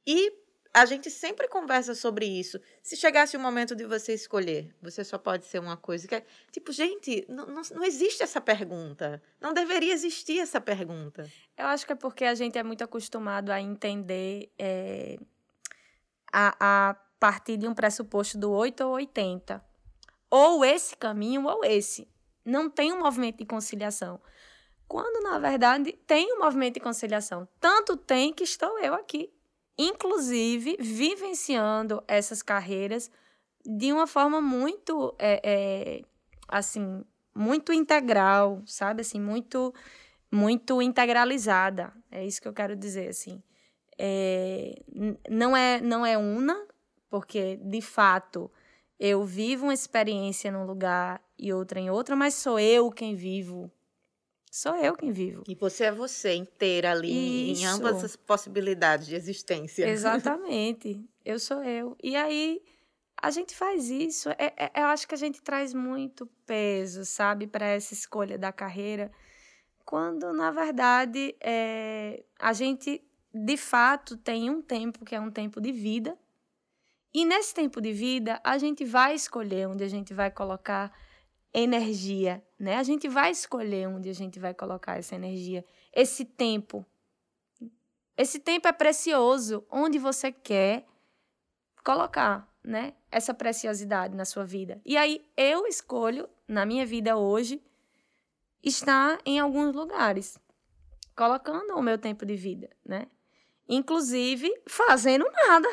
E 0.06 0.34
a 0.74 0.86
gente 0.86 1.10
sempre 1.12 1.48
conversa 1.50 1.94
sobre 1.94 2.26
isso. 2.26 2.60
Se 2.82 2.96
chegasse 2.96 3.36
o 3.36 3.40
momento 3.40 3.76
de 3.76 3.86
você 3.86 4.14
escolher, 4.14 4.74
você 4.82 5.04
só 5.04 5.18
pode 5.18 5.46
ser 5.46 5.60
uma 5.60 5.76
coisa 5.76 6.08
que 6.08 6.16
é. 6.16 6.26
Tipo, 6.52 6.72
gente, 6.72 7.26
não, 7.28 7.46
não, 7.48 7.84
existe 7.84 8.24
essa 8.24 8.40
pergunta. 8.40 9.22
Não 9.40 9.54
deveria 9.54 9.94
existir 9.94 10.40
essa 10.40 10.62
pergunta. 10.62 11.30
Eu 11.58 11.66
acho 11.66 11.86
que 11.86 11.92
é 11.92 11.96
porque 11.96 12.24
a 12.24 12.36
gente 12.36 12.58
é 12.58 12.64
muito 12.64 12.84
acostumado 12.84 13.50
a 13.50 13.60
entender 13.60 14.50
é, 14.58 15.20
a, 16.32 16.90
a 16.90 16.94
partir 17.20 17.58
de 17.58 17.68
um 17.68 17.74
pressuposto 17.74 18.38
do 18.38 18.50
8 18.50 18.82
ou 18.86 18.94
80. 18.94 19.64
Ou 20.30 20.64
esse 20.64 20.96
caminho 20.96 21.48
ou 21.48 21.66
esse. 21.66 22.08
Não 22.46 22.70
tem 22.70 22.94
um 22.94 23.00
movimento 23.00 23.40
de 23.40 23.46
conciliação. 23.46 24.22
Quando, 24.88 25.22
na 25.22 25.38
verdade, 25.38 25.92
tem 26.08 26.34
um 26.34 26.40
movimento 26.40 26.76
de 26.76 26.80
conciliação. 26.80 27.48
Tanto 27.60 27.98
tem 27.98 28.34
que 28.34 28.44
estou 28.44 28.80
eu 28.80 28.94
aqui 28.94 29.32
inclusive 29.88 30.78
vivenciando 30.80 32.04
essas 32.08 32.42
carreiras 32.42 33.10
de 33.66 33.92
uma 33.92 34.08
forma 34.08 34.42
muito, 34.42 35.16
é, 35.20 35.42
é, 35.44 36.02
assim, 36.48 37.04
muito 37.34 37.72
integral, 37.72 38.62
sabe? 38.66 39.02
Assim, 39.02 39.20
muito, 39.20 39.74
muito 40.32 40.82
integralizada. 40.82 41.94
É 42.12 42.26
isso 42.26 42.42
que 42.42 42.48
eu 42.48 42.54
quero 42.54 42.76
dizer, 42.76 43.10
assim. 43.10 43.42
É, 43.98 44.82
não 45.30 45.56
é 45.56 45.80
não 45.80 46.06
é 46.06 46.18
una, 46.18 46.58
porque 47.10 47.58
de 47.58 47.82
fato 47.82 48.50
eu 49.00 49.24
vivo 49.24 49.66
uma 49.66 49.74
experiência 49.74 50.52
num 50.52 50.66
lugar 50.66 51.22
e 51.38 51.54
outra 51.54 51.80
em 51.80 51.90
outra, 51.90 52.16
mas 52.16 52.34
sou 52.36 52.60
eu 52.60 52.90
quem 52.92 53.16
vivo 53.16 53.72
Sou 54.52 54.76
eu 54.76 54.98
quem 54.98 55.14
vivo. 55.14 55.44
E 55.48 55.56
você 55.56 55.86
é 55.86 55.92
você 55.94 56.36
inteira 56.36 56.92
ali, 56.92 57.54
Isso. 57.54 57.62
em 57.62 57.66
ambas 57.66 58.04
as 58.04 58.18
possibilidades 58.18 59.08
de 59.08 59.16
existência. 59.16 59.88
Exatamente. 59.90 61.02
Eu 61.24 61.40
sou 61.40 61.64
eu. 61.64 61.96
E 62.04 62.18
aí, 62.18 62.62
a 63.16 63.32
gente 63.32 63.56
faz 63.56 63.90
isso. 63.90 64.30
É, 64.32 64.54
é, 64.58 64.72
eu 64.82 64.88
acho 64.88 65.08
que 65.08 65.16
a 65.16 65.18
gente 65.18 65.42
traz 65.42 65.74
muito 65.74 66.26
peso, 66.46 67.06
sabe, 67.06 67.48
para 67.48 67.66
essa 67.66 67.94
escolha 67.94 68.38
da 68.38 68.52
carreira, 68.52 69.10
quando, 69.86 70.34
na 70.34 70.52
verdade, 70.52 71.34
é, 71.40 72.22
a 72.38 72.52
gente, 72.52 73.02
de 73.34 73.56
fato, 73.56 74.18
tem 74.18 74.50
um 74.50 74.62
tempo 74.62 75.06
que 75.06 75.16
é 75.16 75.20
um 75.20 75.32
tempo 75.32 75.62
de 75.62 75.72
vida. 75.72 76.18
E 77.14 77.24
nesse 77.24 77.54
tempo 77.54 77.80
de 77.80 77.94
vida, 77.94 78.42
a 78.44 78.58
gente 78.58 78.84
vai 78.84 79.16
escolher 79.16 79.70
onde 79.70 79.84
a 79.84 79.88
gente 79.88 80.14
vai 80.14 80.30
colocar 80.30 80.92
energia, 81.54 82.44
né? 82.62 82.78
A 82.78 82.84
gente 82.84 83.10
vai 83.10 83.32
escolher 83.32 83.88
onde 83.88 84.08
a 84.08 84.14
gente 84.14 84.40
vai 84.40 84.54
colocar 84.54 84.96
essa 84.96 85.16
energia, 85.16 85.66
esse 85.92 86.24
tempo. 86.24 86.86
Esse 88.16 88.38
tempo 88.40 88.68
é 88.68 88.72
precioso, 88.72 89.66
onde 89.68 89.98
você 89.98 90.32
quer 90.32 90.86
colocar, 91.84 92.48
né? 92.64 92.94
Essa 93.10 93.34
preciosidade 93.34 94.16
na 94.16 94.26
sua 94.26 94.46
vida. 94.46 94.80
E 94.86 94.96
aí 94.96 95.26
eu 95.36 95.66
escolho 95.66 96.30
na 96.48 96.64
minha 96.64 96.86
vida 96.86 97.18
hoje 97.18 97.60
estar 98.62 99.18
em 99.26 99.40
alguns 99.40 99.76
lugares, 99.76 100.38
colocando 101.16 101.74
o 101.76 101.82
meu 101.82 101.98
tempo 101.98 102.28
de 102.28 102.36
vida, 102.36 102.70
né? 102.86 103.08
Inclusive 103.68 104.54
fazendo 104.68 105.26
nada 105.32 105.68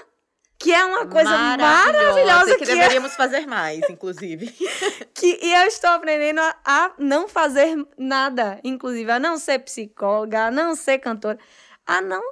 que 0.59 0.75
é 0.75 0.85
uma 0.85 1.07
coisa 1.07 1.31
maravilhosa, 1.31 1.93
maravilhosa 1.93 2.59
que, 2.59 2.65
que 2.65 2.73
é 2.73 2.75
deveríamos 2.75 3.13
é... 3.13 3.15
fazer 3.15 3.47
mais, 3.47 3.89
inclusive. 3.89 4.49
que, 5.15 5.39
e 5.41 5.55
eu 5.55 5.67
estou 5.69 5.91
aprendendo 5.91 6.41
a, 6.41 6.57
a, 6.65 6.93
não 6.99 7.29
fazer 7.29 7.77
nada, 7.97 8.61
inclusive 8.65 9.11
a 9.11 9.21
não 9.21 9.39
ser 9.39 9.61
psicóloga, 9.61 10.47
a 10.47 10.51
não 10.51 10.75
ser 10.75 10.99
cantora, 10.99 11.39
a 11.87 12.01
não, 12.01 12.23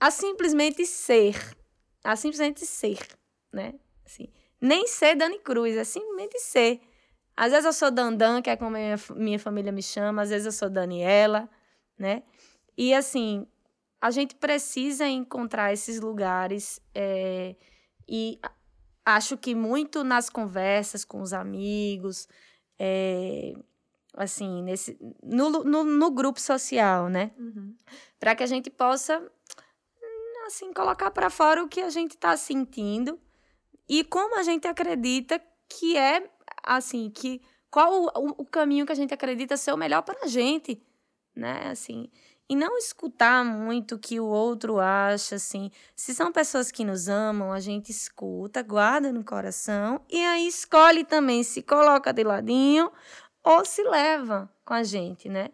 a 0.00 0.10
simplesmente 0.10 0.86
ser, 0.86 1.38
a 2.02 2.16
simplesmente 2.16 2.64
ser, 2.64 2.98
né? 3.52 3.74
Assim, 4.06 4.28
nem 4.58 4.86
ser 4.86 5.14
Dani 5.14 5.38
Cruz, 5.40 5.76
é 5.76 5.84
simplesmente 5.84 6.38
ser. 6.38 6.80
Às 7.36 7.50
vezes 7.50 7.66
eu 7.66 7.72
sou 7.74 7.90
Dandan, 7.90 8.40
que 8.40 8.48
é 8.48 8.56
como 8.56 8.70
minha, 8.70 8.96
minha 9.14 9.38
família 9.38 9.70
me 9.70 9.82
chama, 9.82 10.22
às 10.22 10.30
vezes 10.30 10.46
eu 10.46 10.52
sou 10.52 10.70
Daniela, 10.70 11.46
né? 11.98 12.22
E 12.76 12.94
assim, 12.94 13.46
a 14.00 14.10
gente 14.10 14.34
precisa 14.34 15.06
encontrar 15.06 15.72
esses 15.72 16.00
lugares 16.00 16.80
é, 16.94 17.56
e 18.08 18.38
acho 19.04 19.36
que 19.36 19.54
muito 19.54 20.04
nas 20.04 20.28
conversas 20.28 21.04
com 21.04 21.20
os 21.20 21.32
amigos, 21.32 22.28
é, 22.78 23.54
assim, 24.14 24.62
nesse, 24.62 24.98
no, 25.22 25.50
no, 25.50 25.84
no, 25.84 26.10
grupo 26.10 26.40
social, 26.40 27.08
né? 27.08 27.30
Uhum. 27.38 27.74
Para 28.18 28.34
que 28.34 28.42
a 28.42 28.46
gente 28.46 28.70
possa, 28.70 29.22
assim, 30.46 30.72
colocar 30.72 31.10
para 31.10 31.30
fora 31.30 31.62
o 31.62 31.68
que 31.68 31.80
a 31.80 31.90
gente 31.90 32.12
está 32.12 32.36
sentindo 32.36 33.18
e 33.88 34.02
como 34.02 34.38
a 34.38 34.42
gente 34.42 34.66
acredita 34.66 35.40
que 35.68 35.96
é, 35.96 36.28
assim, 36.62 37.10
que 37.10 37.40
qual 37.70 38.04
o, 38.04 38.42
o 38.42 38.44
caminho 38.44 38.86
que 38.86 38.92
a 38.92 38.96
gente 38.96 39.12
acredita 39.12 39.56
ser 39.56 39.72
o 39.72 39.76
melhor 39.76 40.02
para 40.02 40.24
a 40.24 40.26
gente, 40.26 40.82
né? 41.34 41.68
Assim, 41.68 42.10
e 42.48 42.54
não 42.54 42.78
escutar 42.78 43.44
muito 43.44 43.96
o 43.96 43.98
que 43.98 44.20
o 44.20 44.26
outro 44.26 44.78
acha, 44.78 45.34
assim. 45.34 45.70
Se 45.94 46.14
são 46.14 46.30
pessoas 46.30 46.70
que 46.70 46.84
nos 46.84 47.08
amam, 47.08 47.52
a 47.52 47.58
gente 47.58 47.90
escuta, 47.90 48.62
guarda 48.62 49.12
no 49.12 49.24
coração 49.24 50.00
e 50.08 50.24
aí 50.24 50.46
escolhe 50.46 51.04
também 51.04 51.42
se 51.42 51.62
coloca 51.62 52.12
de 52.12 52.22
ladinho 52.22 52.90
ou 53.42 53.64
se 53.64 53.82
leva 53.82 54.50
com 54.64 54.74
a 54.74 54.82
gente, 54.82 55.28
né? 55.28 55.50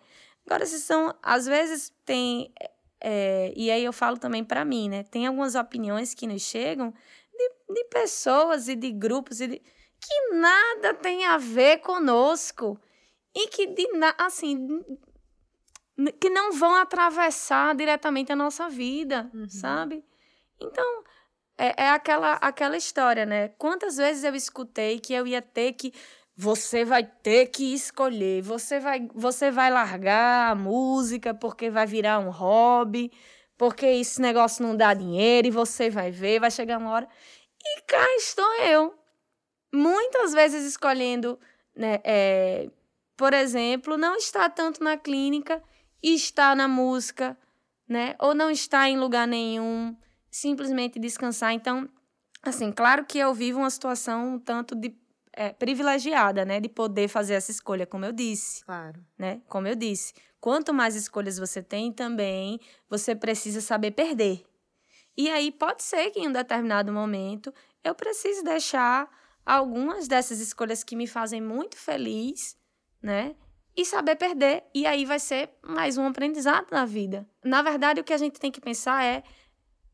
Agora, 0.47 0.67
se 0.67 0.81
são, 0.81 1.15
às 1.23 1.47
vezes 1.47 1.93
tem, 2.05 2.53
é, 3.01 3.53
e 3.57 3.71
aí 3.71 3.85
eu 3.85 3.93
falo 3.93 4.19
também 4.19 4.45
para 4.45 4.65
mim, 4.65 4.89
né? 4.89 5.03
Tem 5.05 5.27
algumas 5.27 5.55
opiniões 5.55 6.15
que 6.15 6.27
nos 6.27 6.43
chegam 6.43 6.93
de, 7.33 7.75
de 7.75 7.85
pessoas 7.85 8.69
e 8.69 8.77
de 8.77 8.91
grupos 8.91 9.41
e 9.41 9.47
de, 9.47 9.59
que 9.59 10.35
nada 10.35 10.93
tem 10.95 11.25
a 11.25 11.39
ver 11.39 11.79
conosco 11.79 12.79
e 13.35 13.49
que 13.49 13.67
de 13.67 13.87
assim 14.19 14.85
que 16.19 16.31
não 16.31 16.53
vão 16.53 16.75
atravessar 16.75 17.75
diretamente 17.75 18.33
a 18.33 18.37
nossa 18.37 18.69
vida, 18.69 19.31
uhum. 19.35 19.49
sabe? 19.49 20.05
Então, 20.61 21.05
é, 21.59 21.85
é, 21.85 21.89
aquela, 21.91 22.35
aquela 22.35 22.77
história, 22.77 23.27
né? 23.27 23.49
Quantas 23.59 23.97
vezes 23.97 24.25
eu 24.25 24.35
escutei 24.35 24.99
que 24.99 25.13
eu 25.13 25.27
ia 25.27 25.43
ter 25.43 25.73
que. 25.75 25.93
Você 26.35 26.85
vai 26.85 27.05
ter 27.05 27.49
que 27.49 27.75
escolher, 27.75 28.43
você 28.43 28.81
vai, 28.81 29.07
você 29.15 29.51
vai 29.51 29.71
largar 29.71 30.51
a 30.51 30.55
música 30.55 31.35
porque 31.35 31.69
vai 31.69 31.87
virar 31.87 32.19
um 32.21 32.31
hobby, 32.31 33.13
porque 33.59 33.85
esse 33.85 34.21
negócio 34.21 34.65
não 34.67 34.75
dá 34.75 34.95
dinheiro 34.95 35.49
e 35.49 35.51
você 35.51 35.91
vai 35.91 36.11
ver, 36.11 36.41
vai 36.41 36.51
chegar 36.51 36.79
uma 36.79 36.91
hora. 36.91 37.09
E 37.63 37.83
cá 37.83 38.17
estou 38.17 38.55
eu, 38.63 38.95
muitas 39.73 40.33
vezes 40.33 40.65
escolhendo, 40.65 41.39
né, 41.77 42.01
é, 42.03 42.71
por 43.15 43.35
exemplo, 43.35 43.99
não 43.99 44.17
estar 44.17 44.49
tanto 44.49 44.83
na 44.83 44.97
clínica 44.97 45.63
está 46.03 46.55
na 46.55 46.67
música, 46.67 47.37
né? 47.89 48.15
Ou 48.19 48.35
não 48.35 48.51
está 48.51 48.89
em 48.89 48.99
lugar 48.99 49.27
nenhum, 49.27 49.97
simplesmente 50.31 50.99
descansar. 50.99 51.53
Então, 51.53 51.89
assim, 52.43 52.73
claro 52.73 53.05
que 53.05 53.19
eu 53.19 53.33
vivo 53.33 53.61
uma 53.61 53.71
situação 53.71 54.35
um 54.35 54.39
tanto 54.39 54.75
de 54.75 54.95
é, 55.33 55.53
privilegiada, 55.53 56.45
né? 56.45 56.61
De 56.61 56.69
poder 56.69 57.09
fazer 57.09 57.35
essa 57.35 57.51
escolha, 57.51 57.87
como 57.87 58.05
eu 58.05 58.13
disse. 58.13 58.65
Claro. 58.65 59.05
Né? 59.19 59.41
Como 59.49 59.67
eu 59.67 59.75
disse. 59.75 60.13
Quanto 60.41 60.75
mais 60.75 60.97
escolhas 60.97 61.39
você 61.39 61.63
tem, 61.63 61.93
também 61.93 62.59
você 62.89 63.15
precisa 63.15 63.61
saber 63.61 63.93
perder. 63.93 64.45
E 65.17 65.31
aí 65.31 65.53
pode 65.53 65.83
ser 65.83 66.11
que 66.11 66.21
em 66.21 66.29
um 66.29 66.33
determinado 66.33 66.93
momento 66.93 67.53
eu 67.85 67.95
precise 67.95 68.43
deixar 68.43 69.09
algumas 69.45 70.09
dessas 70.09 70.41
escolhas 70.41 70.83
que 70.83 70.97
me 70.97 71.07
fazem 71.07 71.41
muito 71.41 71.77
feliz, 71.77 72.57
né? 73.01 73.37
E 73.77 73.85
saber 73.85 74.17
perder. 74.17 74.65
E 74.75 74.87
aí 74.87 75.05
vai 75.05 75.19
ser 75.19 75.51
mais 75.63 75.97
um 75.97 76.07
aprendizado 76.07 76.67
na 76.71 76.85
vida. 76.85 77.27
Na 77.45 77.63
verdade, 77.63 78.01
o 78.01 78.05
que 78.05 78.13
a 78.13 78.19
gente 78.19 78.39
tem 78.39 78.51
que 78.51 78.61
pensar 78.61 79.05
é 79.05 79.23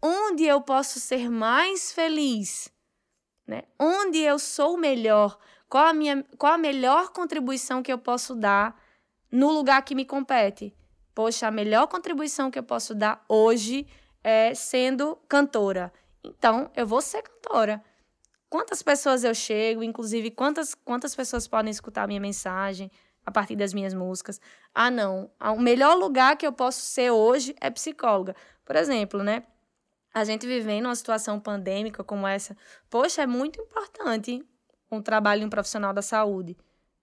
onde 0.02 0.44
eu 0.44 0.60
posso 0.60 1.00
ser 1.00 1.30
mais 1.30 1.92
feliz, 1.92 2.72
né? 3.46 3.62
Onde 3.78 4.18
eu 4.18 4.38
sou 4.38 4.76
melhor, 4.76 5.38
qual 5.68 5.86
a 5.86 5.92
minha 5.92 6.24
qual 6.36 6.54
a 6.54 6.58
melhor 6.58 7.10
contribuição 7.10 7.82
que 7.82 7.92
eu 7.92 7.98
posso 7.98 8.34
dar 8.34 8.80
no 9.30 9.50
lugar 9.50 9.82
que 9.82 9.94
me 9.94 10.04
compete. 10.04 10.74
Poxa, 11.14 11.48
a 11.48 11.50
melhor 11.50 11.86
contribuição 11.88 12.50
que 12.50 12.58
eu 12.58 12.62
posso 12.62 12.94
dar 12.94 13.24
hoje 13.28 13.86
é 14.22 14.54
sendo 14.54 15.16
cantora. 15.28 15.92
Então, 16.22 16.70
eu 16.76 16.86
vou 16.86 17.00
ser 17.00 17.22
cantora. 17.22 17.82
Quantas 18.48 18.82
pessoas 18.82 19.24
eu 19.24 19.34
chego, 19.34 19.82
inclusive 19.82 20.30
quantas 20.30 20.74
quantas 20.74 21.14
pessoas 21.14 21.46
podem 21.46 21.70
escutar 21.70 22.04
a 22.04 22.06
minha 22.06 22.20
mensagem? 22.20 22.90
A 23.28 23.30
partir 23.30 23.56
das 23.56 23.74
minhas 23.74 23.92
músicas. 23.92 24.40
Ah, 24.74 24.90
não, 24.90 25.30
o 25.38 25.60
melhor 25.60 25.94
lugar 25.98 26.34
que 26.34 26.46
eu 26.46 26.52
posso 26.52 26.80
ser 26.80 27.10
hoje 27.10 27.54
é 27.60 27.68
psicóloga. 27.68 28.34
Por 28.64 28.74
exemplo, 28.74 29.22
né? 29.22 29.42
A 30.14 30.24
gente 30.24 30.46
vivendo 30.46 30.86
uma 30.86 30.96
situação 30.96 31.38
pandêmica 31.38 32.02
como 32.02 32.26
essa, 32.26 32.56
poxa, 32.88 33.20
é 33.20 33.26
muito 33.26 33.60
importante 33.60 34.42
um 34.90 35.02
trabalho 35.02 35.40
de 35.40 35.46
um 35.46 35.50
profissional 35.50 35.92
da 35.92 36.00
saúde, 36.00 36.56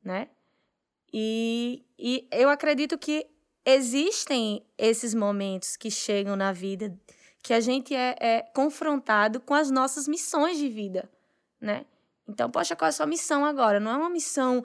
né? 0.04 0.30
E, 1.14 1.86
e 1.96 2.28
eu 2.32 2.50
acredito 2.50 2.98
que 2.98 3.28
existem 3.64 4.66
esses 4.80 5.14
momentos 5.14 5.78
que 5.78 5.92
chegam 5.92 6.36
na 6.36 6.52
vida 6.52 7.00
que 7.44 7.54
a 7.54 7.60
gente 7.60 7.94
é, 7.94 8.16
é 8.20 8.42
confrontado 8.42 9.40
com 9.40 9.54
as 9.54 9.70
nossas 9.70 10.08
missões 10.08 10.58
de 10.58 10.70
vida, 10.70 11.08
né? 11.62 11.86
Então, 12.28 12.50
poxa, 12.50 12.76
qual 12.76 12.88
é 12.88 12.90
a 12.90 12.92
sua 12.92 13.06
missão 13.06 13.46
agora? 13.46 13.80
Não 13.80 13.92
é 13.92 13.98
uma 13.98 14.10
missão 14.10 14.64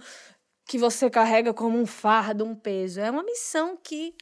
que 0.70 0.78
você 0.78 1.10
carrega 1.10 1.52
como 1.52 1.76
um 1.76 1.84
fardo, 1.84 2.44
um 2.44 2.54
peso. 2.54 3.00
É 3.00 3.10
uma 3.10 3.24
missão 3.24 3.76
que 3.76 4.14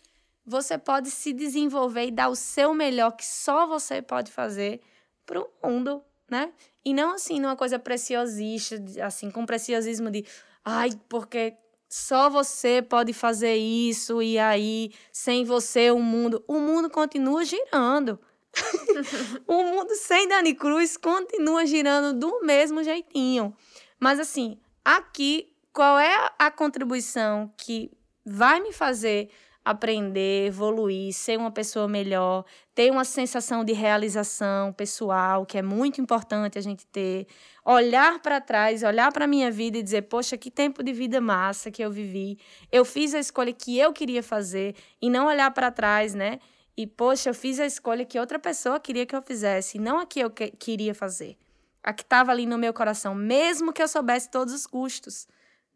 você 0.47 0.79
pode 0.79 1.11
se 1.11 1.31
desenvolver 1.35 2.07
e 2.07 2.11
dar 2.11 2.31
o 2.31 2.35
seu 2.35 2.73
melhor, 2.73 3.11
que 3.11 3.27
só 3.27 3.67
você 3.67 4.01
pode 4.01 4.33
fazer 4.33 4.81
para 5.27 5.43
o 5.43 5.47
mundo, 5.63 6.03
né? 6.27 6.51
E 6.83 6.95
não 6.95 7.13
assim, 7.13 7.39
numa 7.39 7.55
coisa 7.55 7.79
preciosista, 7.79 8.83
assim, 9.05 9.31
com 9.31 9.45
preciosismo 9.45 10.11
de, 10.11 10.25
ai, 10.65 10.89
porque 11.07 11.55
só 11.87 12.31
você 12.31 12.81
pode 12.81 13.13
fazer 13.13 13.57
isso 13.57 14.23
e 14.23 14.39
aí, 14.39 14.91
sem 15.13 15.45
você, 15.45 15.91
o 15.91 15.99
mundo. 15.99 16.43
O 16.49 16.59
mundo 16.61 16.89
continua 16.89 17.45
girando. 17.45 18.19
o 19.47 19.65
mundo 19.65 19.95
sem 19.97 20.27
Dani 20.27 20.55
Cruz 20.55 20.97
continua 20.97 21.67
girando 21.67 22.19
do 22.19 22.41
mesmo 22.41 22.83
jeitinho. 22.83 23.55
Mas 24.01 24.19
assim, 24.19 24.59
aqui, 24.83 25.48
qual 25.73 25.99
é 25.99 26.31
a 26.39 26.51
contribuição 26.51 27.53
que 27.57 27.91
vai 28.25 28.61
me 28.61 28.73
fazer 28.73 29.31
aprender, 29.69 30.47
evoluir, 30.47 31.13
ser 31.13 31.39
uma 31.39 31.51
pessoa 31.51 31.87
melhor, 31.87 32.43
ter 32.75 32.91
uma 32.91 33.05
sensação 33.05 33.63
de 33.63 33.75
realização 33.75 34.73
pessoal, 34.73 35.45
que 35.45 35.59
é 35.59 35.63
muito 35.63 36.01
importante 36.01 36.57
a 36.57 36.63
gente 36.63 36.87
ter, 36.87 37.27
olhar 37.63 38.19
para 38.21 38.41
trás, 38.41 38.83
olhar 38.83 39.13
para 39.13 39.27
a 39.27 39.29
minha 39.29 39.51
vida 39.51 39.77
e 39.77 39.83
dizer, 39.83 40.03
poxa, 40.03 40.39
que 40.39 40.51
tempo 40.51 40.83
de 40.83 40.91
vida 40.95 41.21
massa 41.21 41.71
que 41.71 41.85
eu 41.85 41.91
vivi. 41.91 42.39
Eu 42.73 42.83
fiz 42.83 43.13
a 43.13 43.19
escolha 43.19 43.53
que 43.53 43.79
eu 43.79 43.93
queria 43.93 44.23
fazer 44.23 44.75
e 45.03 45.11
não 45.11 45.27
olhar 45.27 45.51
para 45.51 45.71
trás, 45.71 46.15
né? 46.15 46.39
E, 46.75 46.87
poxa, 46.87 47.29
eu 47.29 47.35
fiz 47.35 47.61
a 47.61 47.67
escolha 47.67 48.07
que 48.07 48.19
outra 48.19 48.39
pessoa 48.39 48.81
queria 48.81 49.05
que 49.05 49.15
eu 49.15 49.21
fizesse, 49.21 49.79
não 49.79 49.99
a 49.99 50.07
que 50.07 50.21
eu 50.21 50.31
que 50.31 50.51
queria 50.53 50.95
fazer. 50.95 51.37
A 51.83 51.93
que 51.93 52.03
estava 52.03 52.33
ali 52.33 52.47
no 52.47 52.57
meu 52.57 52.73
coração, 52.73 53.15
mesmo 53.15 53.71
que 53.71 53.83
eu 53.83 53.89
soubesse 53.89 54.31
todos 54.31 54.55
os 54.55 54.67
custos, 54.67 55.29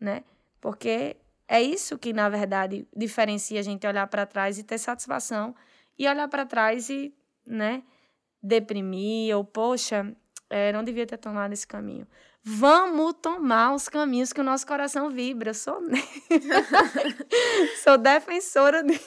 né? 0.03 0.25
Porque 0.61 1.17
é 1.47 1.63
isso 1.63 1.97
que, 1.97 2.13
na 2.13 2.29
verdade, 2.29 2.87
diferencia 2.95 3.61
a 3.61 3.63
gente 3.63 3.87
olhar 3.87 4.07
para 4.09 4.27
trás 4.27 4.59
e 4.59 4.65
ter 4.65 4.79
satisfação 4.79 5.55
e 5.97 6.09
olhar 6.09 6.29
para 6.29 6.45
trás 6.45 6.91
e, 6.91 7.15
né, 7.47 7.83
deprimir 8.43 9.37
ou, 9.37 9.45
poxa, 9.45 10.13
é, 10.51 10.73
não 10.73 10.83
devia 10.83 11.07
ter 11.07 11.19
tomado 11.19 11.53
esse 11.53 11.67
caminho. 11.67 12.07
Vamos 12.45 13.15
tomar 13.23 13.73
os 13.73 13.89
caminhos 13.89 14.33
que 14.33 14.41
o 14.41 14.45
nosso 14.45 14.67
coração 14.67 15.09
vibra. 15.09 15.51
Eu 15.51 15.55
sou, 15.55 15.79
sou 17.85 17.97
defensora 17.97 18.83
de. 18.83 18.99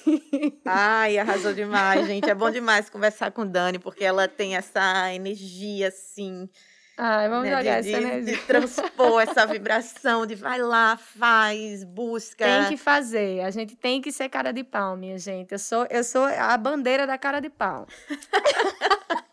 Ai, 0.64 1.18
arrasou 1.18 1.54
demais, 1.54 2.08
gente. 2.08 2.30
É 2.30 2.34
bom 2.34 2.50
demais 2.50 2.90
conversar 2.90 3.32
com 3.32 3.46
Dani, 3.46 3.78
porque 3.78 4.06
ela 4.06 4.30
tem 4.30 4.56
essa 4.56 5.14
energia, 5.14 5.90
assim. 5.90 6.50
Ai, 6.98 7.28
vamos 7.28 7.50
né, 7.50 7.58
jogar 7.58 7.82
de, 7.82 7.94
essa 7.94 8.02
energia. 8.02 8.36
De 8.38 8.42
transpor 8.44 9.22
essa 9.22 9.46
vibração 9.48 10.26
de 10.26 10.36
vai 10.36 10.60
lá, 10.60 10.96
faz, 10.96 11.84
busca. 11.84 12.46
Tem 12.46 12.70
que 12.70 12.78
fazer. 12.78 13.42
A 13.42 13.52
gente 13.52 13.76
tem 13.76 14.02
que 14.02 14.12
ser 14.12 14.30
cara 14.30 14.52
de 14.52 14.64
pau, 14.64 14.96
minha 14.96 15.18
gente. 15.18 15.52
Eu 15.52 15.60
sou, 15.60 15.86
eu 15.90 16.04
sou 16.04 16.24
a 16.24 16.58
bandeira 16.58 17.06
da 17.06 17.18
cara 17.18 17.40
de 17.40 17.50
pau. 17.50 17.88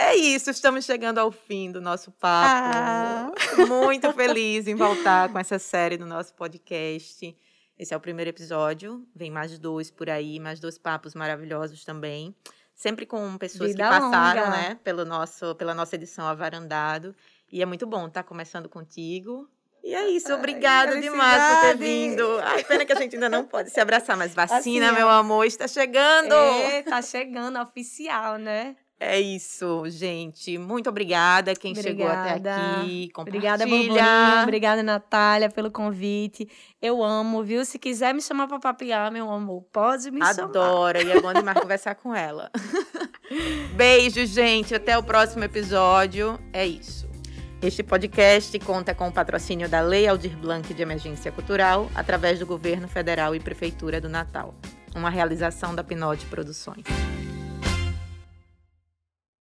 É 0.00 0.14
isso, 0.14 0.48
estamos 0.48 0.84
chegando 0.84 1.18
ao 1.18 1.32
fim 1.32 1.72
do 1.72 1.80
nosso 1.80 2.12
papo. 2.12 2.48
Ah. 2.48 3.32
Muito 3.66 4.10
feliz 4.14 4.68
em 4.68 4.76
voltar 4.76 5.28
com 5.28 5.36
essa 5.40 5.58
série 5.58 5.98
no 5.98 6.06
nosso 6.06 6.32
podcast. 6.34 7.36
Esse 7.76 7.94
é 7.94 7.96
o 7.96 8.00
primeiro 8.00 8.30
episódio, 8.30 9.04
vem 9.14 9.28
mais 9.28 9.58
dois 9.58 9.90
por 9.90 10.08
aí, 10.08 10.38
mais 10.38 10.60
dois 10.60 10.78
papos 10.78 11.16
maravilhosos 11.16 11.84
também. 11.84 12.32
Sempre 12.78 13.04
com 13.06 13.36
pessoas 13.36 13.72
Vida 13.72 13.82
que 13.82 13.90
passaram, 13.90 14.44
longa. 14.44 14.56
né, 14.56 14.78
pelo 14.84 15.04
nosso, 15.04 15.52
pela 15.56 15.74
nossa 15.74 15.96
edição 15.96 16.24
Avarandado. 16.24 17.12
E 17.50 17.60
é 17.60 17.66
muito 17.66 17.84
bom 17.88 18.06
estar 18.06 18.22
começando 18.22 18.68
contigo. 18.68 19.50
E 19.82 19.92
é 19.92 20.08
isso, 20.08 20.32
obrigada 20.32 20.92
Ai, 20.92 21.00
demais 21.00 21.42
por 21.42 21.60
ter 21.62 21.76
vindo. 21.76 22.38
Ai, 22.38 22.62
pena 22.62 22.86
que 22.86 22.92
a 22.92 22.94
gente 22.94 23.16
ainda 23.16 23.28
não 23.28 23.44
pode 23.44 23.70
se 23.70 23.80
abraçar, 23.80 24.16
mas 24.16 24.32
vacina, 24.32 24.86
assim, 24.86 24.96
meu 24.96 25.08
amor, 25.08 25.44
está 25.44 25.66
chegando. 25.66 26.36
Está 26.78 27.02
chegando, 27.02 27.60
oficial, 27.60 28.36
né? 28.38 28.76
É 29.00 29.20
isso, 29.20 29.84
gente. 29.86 30.58
Muito 30.58 30.90
obrigada 30.90 31.54
quem 31.54 31.70
obrigada. 31.70 31.96
chegou 31.96 32.08
até 32.08 32.80
aqui. 32.80 33.10
Obrigada, 33.16 33.64
Borbolinha. 33.64 34.40
Obrigada, 34.42 34.82
Natália, 34.82 35.48
pelo 35.48 35.70
convite. 35.70 36.48
Eu 36.82 37.02
amo, 37.02 37.44
viu? 37.44 37.64
Se 37.64 37.78
quiser 37.78 38.12
me 38.12 38.20
chamar 38.20 38.48
para 38.48 38.58
papiar, 38.58 39.12
meu 39.12 39.30
amor, 39.30 39.62
pode 39.72 40.10
me 40.10 40.20
Adora, 40.20 40.34
chamar. 40.34 40.48
Adora, 40.48 41.02
e 41.02 41.10
é 41.12 41.20
bom 41.20 41.32
demais 41.32 41.60
conversar 41.60 41.94
com 41.94 42.12
ela. 42.12 42.50
Beijo, 43.76 44.26
gente. 44.26 44.74
Até 44.74 44.98
o 44.98 45.02
próximo 45.02 45.44
episódio. 45.44 46.36
É 46.52 46.66
isso. 46.66 47.06
Este 47.62 47.84
podcast 47.84 48.58
conta 48.60 48.94
com 48.94 49.08
o 49.08 49.12
patrocínio 49.12 49.68
da 49.68 49.80
Lei 49.80 50.08
Aldir 50.08 50.36
Blanc 50.36 50.72
de 50.74 50.82
Emergência 50.82 51.30
Cultural, 51.30 51.88
através 51.94 52.38
do 52.38 52.46
Governo 52.46 52.88
Federal 52.88 53.34
e 53.34 53.40
Prefeitura 53.40 54.00
do 54.00 54.08
Natal. 54.08 54.54
Uma 54.94 55.10
realização 55.10 55.72
da 55.74 55.84
Pinote 55.84 56.26
Produções. 56.26 56.84